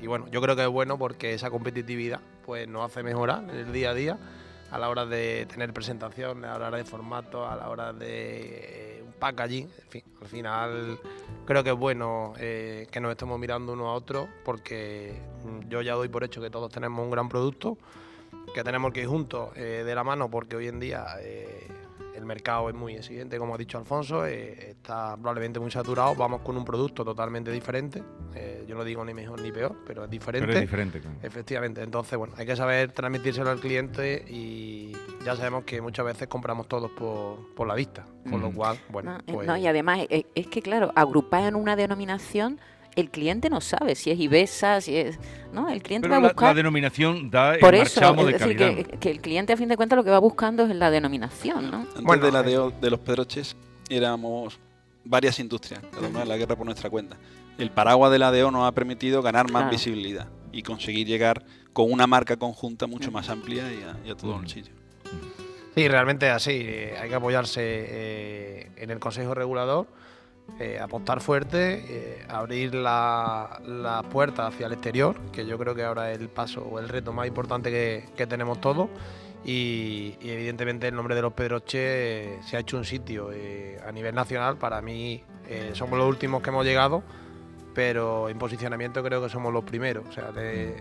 Y, 0.00 0.02
y 0.04 0.06
bueno, 0.06 0.28
yo 0.30 0.40
creo 0.42 0.54
que 0.56 0.62
es 0.62 0.68
bueno 0.68 0.98
porque 0.98 1.32
esa 1.34 1.50
competitividad 1.50 2.20
pues 2.44 2.66
nos 2.68 2.84
hace 2.90 3.02
mejorar 3.02 3.44
en 3.44 3.50
el 3.50 3.72
día 3.72 3.90
a 3.90 3.94
día 3.94 4.18
a 4.70 4.78
la 4.78 4.88
hora 4.88 5.06
de 5.06 5.46
tener 5.46 5.72
presentaciones, 5.72 6.50
a 6.50 6.58
la 6.58 6.68
hora 6.68 6.76
de 6.76 6.84
formato, 6.84 7.48
a 7.48 7.56
la 7.56 7.68
hora 7.68 7.92
de 7.92 8.98
eh, 8.98 9.02
un 9.04 9.12
packaging. 9.12 9.64
En 9.64 9.88
fin, 9.88 10.02
al 10.20 10.28
final 10.28 10.98
creo 11.44 11.64
que 11.64 11.70
es 11.70 11.76
bueno 11.76 12.34
eh, 12.38 12.86
que 12.90 13.00
nos 13.00 13.10
estemos 13.10 13.38
mirando 13.38 13.72
uno 13.72 13.88
a 13.88 13.94
otro 13.94 14.28
porque 14.44 15.20
mm, 15.44 15.68
yo 15.68 15.82
ya 15.82 15.94
doy 15.94 16.08
por 16.08 16.24
hecho 16.24 16.40
que 16.40 16.50
todos 16.50 16.70
tenemos 16.72 17.04
un 17.04 17.10
gran 17.10 17.28
producto 17.28 17.76
que 18.54 18.64
tenemos 18.64 18.92
que 18.92 19.00
ir 19.00 19.06
juntos 19.06 19.50
eh, 19.56 19.82
de 19.84 19.94
la 19.94 20.04
mano 20.04 20.30
porque 20.30 20.56
hoy 20.56 20.68
en 20.68 20.80
día 20.80 21.04
el 22.20 22.26
mercado 22.26 22.68
es 22.68 22.74
muy 22.74 22.94
exigente, 22.94 23.38
como 23.38 23.54
ha 23.54 23.58
dicho 23.58 23.78
Alfonso, 23.78 24.26
eh, 24.26 24.70
está 24.70 25.16
probablemente 25.16 25.58
muy 25.58 25.70
saturado, 25.70 26.14
vamos 26.14 26.42
con 26.42 26.56
un 26.56 26.64
producto 26.64 27.04
totalmente 27.04 27.50
diferente, 27.50 28.02
eh, 28.34 28.64
yo 28.68 28.74
no 28.76 28.84
digo 28.84 29.04
ni 29.04 29.14
mejor 29.14 29.40
ni 29.40 29.50
peor, 29.50 29.74
pero 29.86 30.04
es 30.04 30.10
diferente. 30.10 30.46
Pero 30.46 30.58
es 30.58 30.64
diferente. 30.64 31.00
claro. 31.00 31.16
Efectivamente, 31.22 31.82
entonces 31.82 32.18
bueno, 32.18 32.34
hay 32.36 32.46
que 32.46 32.54
saber 32.54 32.92
transmitírselo 32.92 33.50
al 33.50 33.58
cliente 33.58 34.24
y 34.28 34.92
ya 35.24 35.34
sabemos 35.34 35.64
que 35.64 35.80
muchas 35.80 36.04
veces 36.04 36.28
compramos 36.28 36.68
todos 36.68 36.90
por, 36.90 37.54
por 37.54 37.66
la 37.66 37.74
vista, 37.74 38.04
con 38.28 38.40
lo 38.40 38.52
cual, 38.52 38.78
bueno, 38.90 39.12
No, 39.12 39.18
eh, 39.18 39.22
pues, 39.32 39.46
no, 39.46 39.56
y 39.56 39.66
además 39.66 40.00
es, 40.10 40.26
es 40.34 40.46
que, 40.46 40.60
claro, 40.60 40.92
agrupar 40.94 41.44
en 41.44 41.54
una 41.54 41.74
denominación, 41.74 42.60
el 43.00 43.10
cliente 43.10 43.50
no 43.50 43.60
sabe 43.60 43.94
si 43.94 44.10
es 44.10 44.18
Ibesa, 44.20 44.80
si 44.80 44.96
es. 44.96 45.18
¿No? 45.52 45.68
El 45.68 45.82
cliente 45.82 46.08
Pero 46.08 46.20
va 46.20 46.26
a 46.28 46.30
buscar. 46.30 46.48
la 46.50 46.54
denominación 46.54 47.30
da 47.30 47.54
el 47.54 47.60
por 47.60 47.74
eso, 47.74 48.00
marchamo 48.00 48.20
es 48.22 48.26
de 48.26 48.32
decir, 48.32 48.56
calidad. 48.58 48.84
que, 48.86 48.98
que 48.98 49.10
el 49.10 49.20
cliente 49.20 49.52
a 49.52 49.56
fin 49.56 49.68
de 49.68 49.76
cuentas 49.76 49.96
lo 49.96 50.04
que 50.04 50.10
va 50.10 50.18
buscando 50.20 50.64
es 50.64 50.74
la 50.76 50.90
denominación, 50.90 51.70
¿no? 51.70 51.78
Antes 51.78 52.02
Bueno, 52.02 52.24
de 52.26 52.32
la 52.32 52.42
de, 52.42 52.72
de 52.80 52.90
los 52.90 53.00
Pedroches 53.00 53.56
éramos 53.88 54.58
varias 55.04 55.38
industrias, 55.40 55.82
cada 55.92 56.06
una 56.08 56.22
en 56.22 56.28
la 56.28 56.36
guerra 56.36 56.54
por 56.56 56.66
nuestra 56.66 56.88
cuenta. 56.90 57.16
El 57.58 57.70
paraguas 57.70 58.12
de 58.12 58.18
la 58.18 58.30
DO 58.30 58.50
nos 58.50 58.66
ha 58.68 58.72
permitido 58.72 59.22
ganar 59.22 59.46
más 59.50 59.62
Claro. 59.62 59.70
visibilidad 59.72 60.28
y 60.52 60.62
conseguir 60.62 61.06
llegar 61.06 61.42
con 61.72 61.90
una 61.92 62.06
marca 62.06 62.36
conjunta 62.36 62.86
mucho 62.86 63.10
más 63.10 63.28
amplia 63.28 63.64
y 63.72 63.82
a, 63.82 63.96
y 64.06 64.10
a 64.10 64.14
todos 64.14 64.34
Ujú. 64.34 64.42
los 64.42 64.52
sitios. 64.52 64.76
Sí, 65.74 65.86
realmente 65.88 66.26
es 66.28 66.32
así. 66.32 66.50
eh, 66.52 66.94
hay 67.00 67.08
que 67.08 67.14
apoyarse 67.14 67.60
eh, 67.62 68.70
en 68.76 68.90
el 68.90 68.98
Consejo 68.98 69.34
Regulador, 69.34 69.86
eh, 70.58 70.78
apostar 70.78 71.20
fuerte, 71.20 71.84
eh, 71.88 72.26
abrir 72.28 72.74
la, 72.74 73.60
la 73.64 74.02
puerta 74.02 74.46
hacia 74.46 74.66
el 74.66 74.72
exterior, 74.72 75.16
que 75.32 75.46
yo 75.46 75.58
creo 75.58 75.74
que 75.74 75.84
ahora 75.84 76.12
es 76.12 76.18
el 76.18 76.28
paso 76.28 76.62
o 76.62 76.78
el 76.78 76.88
reto 76.88 77.12
más 77.12 77.26
importante 77.26 77.70
que, 77.70 78.26
tenemos 78.26 78.60
todos. 78.60 78.88
Y, 79.44 80.16
evidentemente 80.20 80.88
el 80.88 80.94
nombre 80.94 81.14
de 81.14 81.22
los 81.22 81.32
Pedroches 81.32 81.80
eh, 81.80 82.38
se 82.44 82.56
ha 82.56 82.60
hecho 82.60 82.76
un 82.76 82.84
sitio 82.84 83.30
a 83.86 83.92
nivel 83.92 84.14
nacional. 84.14 84.58
Para 84.58 84.82
mí 84.82 85.24
somos 85.72 85.98
los 85.98 86.08
últimos 86.08 86.42
que 86.42 86.50
hemos 86.50 86.64
llegado, 86.64 87.02
pero 87.80 88.28
en 88.28 88.38
posicionamiento 88.38 89.02
creo 89.02 89.22
que 89.22 89.30
somos 89.30 89.54
los 89.54 89.64
primeros. 89.64 90.04
O 90.06 90.12
sea, 90.12 90.32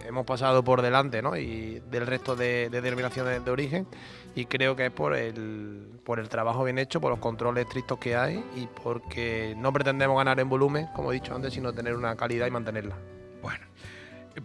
hemos 0.06 0.26
pasado 0.26 0.66
por 0.66 0.82
delante 0.82 1.22
¿no? 1.22 1.38
y 1.38 1.82
del 1.90 2.06
resto 2.06 2.36
de, 2.36 2.70
denominaciones 2.70 3.46
de 3.46 3.52
origen 3.52 3.88
y 4.36 4.44
creo 4.48 4.76
que 4.76 4.88
es 4.88 4.92
por 4.92 5.16
el, 5.16 5.88
por 6.04 6.20
el 6.20 6.28
trabajo 6.28 6.66
bien 6.66 6.78
hecho, 6.78 7.00
por 7.00 7.12
los 7.12 7.20
controles 7.20 7.66
estrictos 7.66 8.00
que 8.00 8.18
hay 8.18 8.44
y 8.58 8.68
porque 8.84 9.56
no 9.58 9.72
pretendemos 9.72 10.18
ganar 10.18 10.42
en 10.42 10.50
volumen, 10.50 10.88
como 10.94 11.14
he 11.14 11.16
dicho 11.16 11.34
antes, 11.34 11.54
sino 11.54 11.72
tener 11.72 11.96
una 11.96 12.18
calidad 12.18 12.48
y 12.48 12.52
mantenerla. 12.52 12.98
Bueno. 13.42 13.64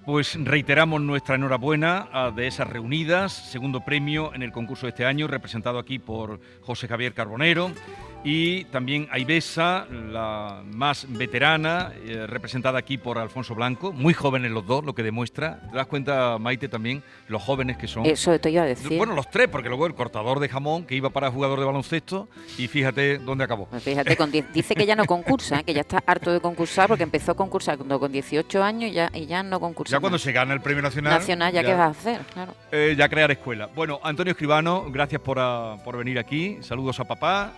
Pues 0.05 0.37
reiteramos 0.41 1.01
nuestra 1.01 1.35
enhorabuena 1.35 2.31
de 2.37 2.47
esas 2.47 2.69
reunidas, 2.69 3.33
segundo 3.33 3.85
premio 3.85 4.33
en 4.33 4.45
el 4.45 4.53
concurso 4.53 4.87
de 4.87 4.91
este 4.91 5.07
año, 5.07 5.27
representado 5.27 5.81
aquí 5.81 5.99
por 5.99 6.39
José 6.63 6.87
Javier 6.87 7.15
Carbonero 7.15 7.73
y 8.25 8.65
también 8.65 9.07
Aibesa, 9.11 9.87
la 9.91 10.63
más 10.73 11.07
veterana, 11.11 11.93
eh, 12.07 12.27
representada 12.27 12.79
aquí 12.79 12.97
por 12.97 13.19
Alfonso 13.19 13.55
Blanco, 13.55 13.93
muy 13.93 14.15
jóvenes 14.15 14.51
los 14.51 14.67
dos, 14.67 14.83
lo 14.83 14.95
que 14.95 15.03
demuestra, 15.03 15.61
te 15.71 15.77
das 15.77 15.87
cuenta, 15.87 16.39
Maite, 16.39 16.69
también, 16.69 17.03
los 17.29 17.43
jóvenes 17.43 17.77
que 17.77 17.87
son. 17.87 18.07
Eso 18.07 18.39
te 18.41 18.51
iba 18.51 18.63
a 18.63 18.67
decir. 18.67 18.97
Bueno, 18.97 19.15
los 19.15 19.31
tres, 19.31 19.49
porque 19.49 19.69
luego 19.69 19.87
el 19.87 19.95
cortador 19.95 20.41
de 20.41 20.49
jamón, 20.49 20.87
que 20.87 20.95
iba 20.95 21.11
para 21.11 21.31
jugador 21.31 21.59
de 21.61 21.67
baloncesto, 21.67 22.29
y 22.57 22.67
fíjate 22.67 23.19
dónde 23.19 23.45
acabó. 23.45 23.67
Pues 23.67 23.83
fíjate, 23.83 24.17
dice 24.55 24.75
que 24.75 24.87
ya 24.87 24.97
no 24.97 25.05
concursa, 25.05 25.61
¿eh? 25.61 25.65
que 25.65 25.75
ya 25.75 25.83
está 25.83 26.03
harto 26.07 26.33
de 26.33 26.41
concursar, 26.41 26.89
porque 26.89 27.03
empezó 27.03 27.33
a 27.33 27.35
concursar 27.35 27.77
con 27.77 28.11
18 28.11 28.63
años 28.63 28.91
y 28.91 28.95
ya, 28.95 29.11
y 29.13 29.27
ya 29.27 29.43
no 29.43 29.61
concursa. 29.61 29.97
Ya 29.97 30.01
cuando 30.01 30.19
se 30.19 30.33
gana 30.33 30.55
el 30.55 30.63
premio 30.63 30.83
nacional. 30.83 31.19
Nacional, 31.19 31.53
¿ya, 31.53 31.63
qué 31.63 31.75
vas 31.75 31.81
a 31.81 32.01
hacer? 32.01 32.21
Claro. 32.33 32.55
Eh, 32.73 32.95
ya 32.97 33.07
crear 33.07 33.31
escuela. 33.31 33.69
Bueno, 33.75 34.01
Antonio 34.03 34.31
Escribano, 34.31 34.87
gracias 34.91 35.21
por, 35.21 35.39
ah, 35.39 35.77
por 35.85 35.99
venir 35.99 36.19
aquí. 36.19 36.57
Saludos 36.63 36.99
a 37.01 37.05
papá. 37.05 37.53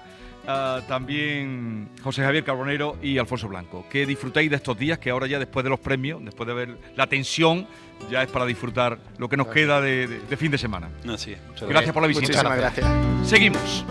Ah, 0.47 0.81
también 0.87 1.89
José 2.03 2.23
Javier 2.23 2.45
Carbonero 2.45 2.97
y 3.03 3.19
Alfonso 3.19 3.49
Blanco. 3.49 3.85
Que 3.91 4.07
disfrutéis 4.07 4.49
de 4.51 4.57
estos 4.57 4.79
días, 4.79 4.99
que 4.99 5.11
ahora 5.11 5.27
ya 5.27 5.39
después 5.39 5.65
de 5.65 5.71
los 5.71 5.81
premios, 5.81 6.25
después 6.25 6.47
de 6.47 6.55
ver 6.55 6.79
la 6.95 7.07
tensión, 7.09 7.67
ya 8.11 8.23
es 8.23 8.31
para 8.31 8.47
disfrutar 8.47 8.99
lo 9.19 9.29
que 9.29 9.37
nos 9.37 9.49
queda 9.49 9.81
de, 9.81 10.07
fin 10.37 10.51
de 10.51 10.59
semana. 10.59 10.89
gracias. 11.05 11.41
gracias 11.69 11.93
por 11.93 12.03
la 12.03 12.09
visita. 12.09 12.27
Muchísimas 12.27 12.59
gracias. 12.59 12.87
Seguimos. 13.25 13.85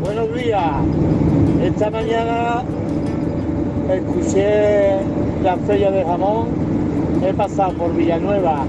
Buenos 0.00 0.34
días. 0.34 0.72
Esta 1.62 1.90
mañana 1.90 2.62
escuché 3.90 5.00
la 5.42 5.56
feria 5.66 5.90
de 5.90 6.04
jamón. 6.04 6.48
He 7.22 7.34
pasado 7.34 7.72
por 7.74 7.94
Villanueva 7.94 8.66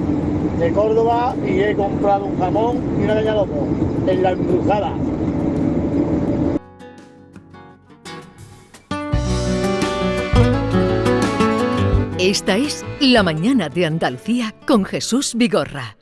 de 0.59 0.71
Córdoba 0.71 1.35
y 1.45 1.59
he 1.59 1.75
comprado 1.75 2.25
un 2.25 2.37
jamón 2.39 2.77
y 2.99 3.03
una 3.03 3.15
caña 3.15 3.35
loco 3.35 3.67
en 4.07 4.23
la 4.23 4.31
embrujada. 4.31 4.93
Esta 12.19 12.55
es 12.55 12.85
La 13.01 13.21
Mañana 13.21 13.67
de 13.67 13.85
Andalucía 13.85 14.55
con 14.65 14.85
Jesús 14.85 15.35
Vigorra. 15.35 15.97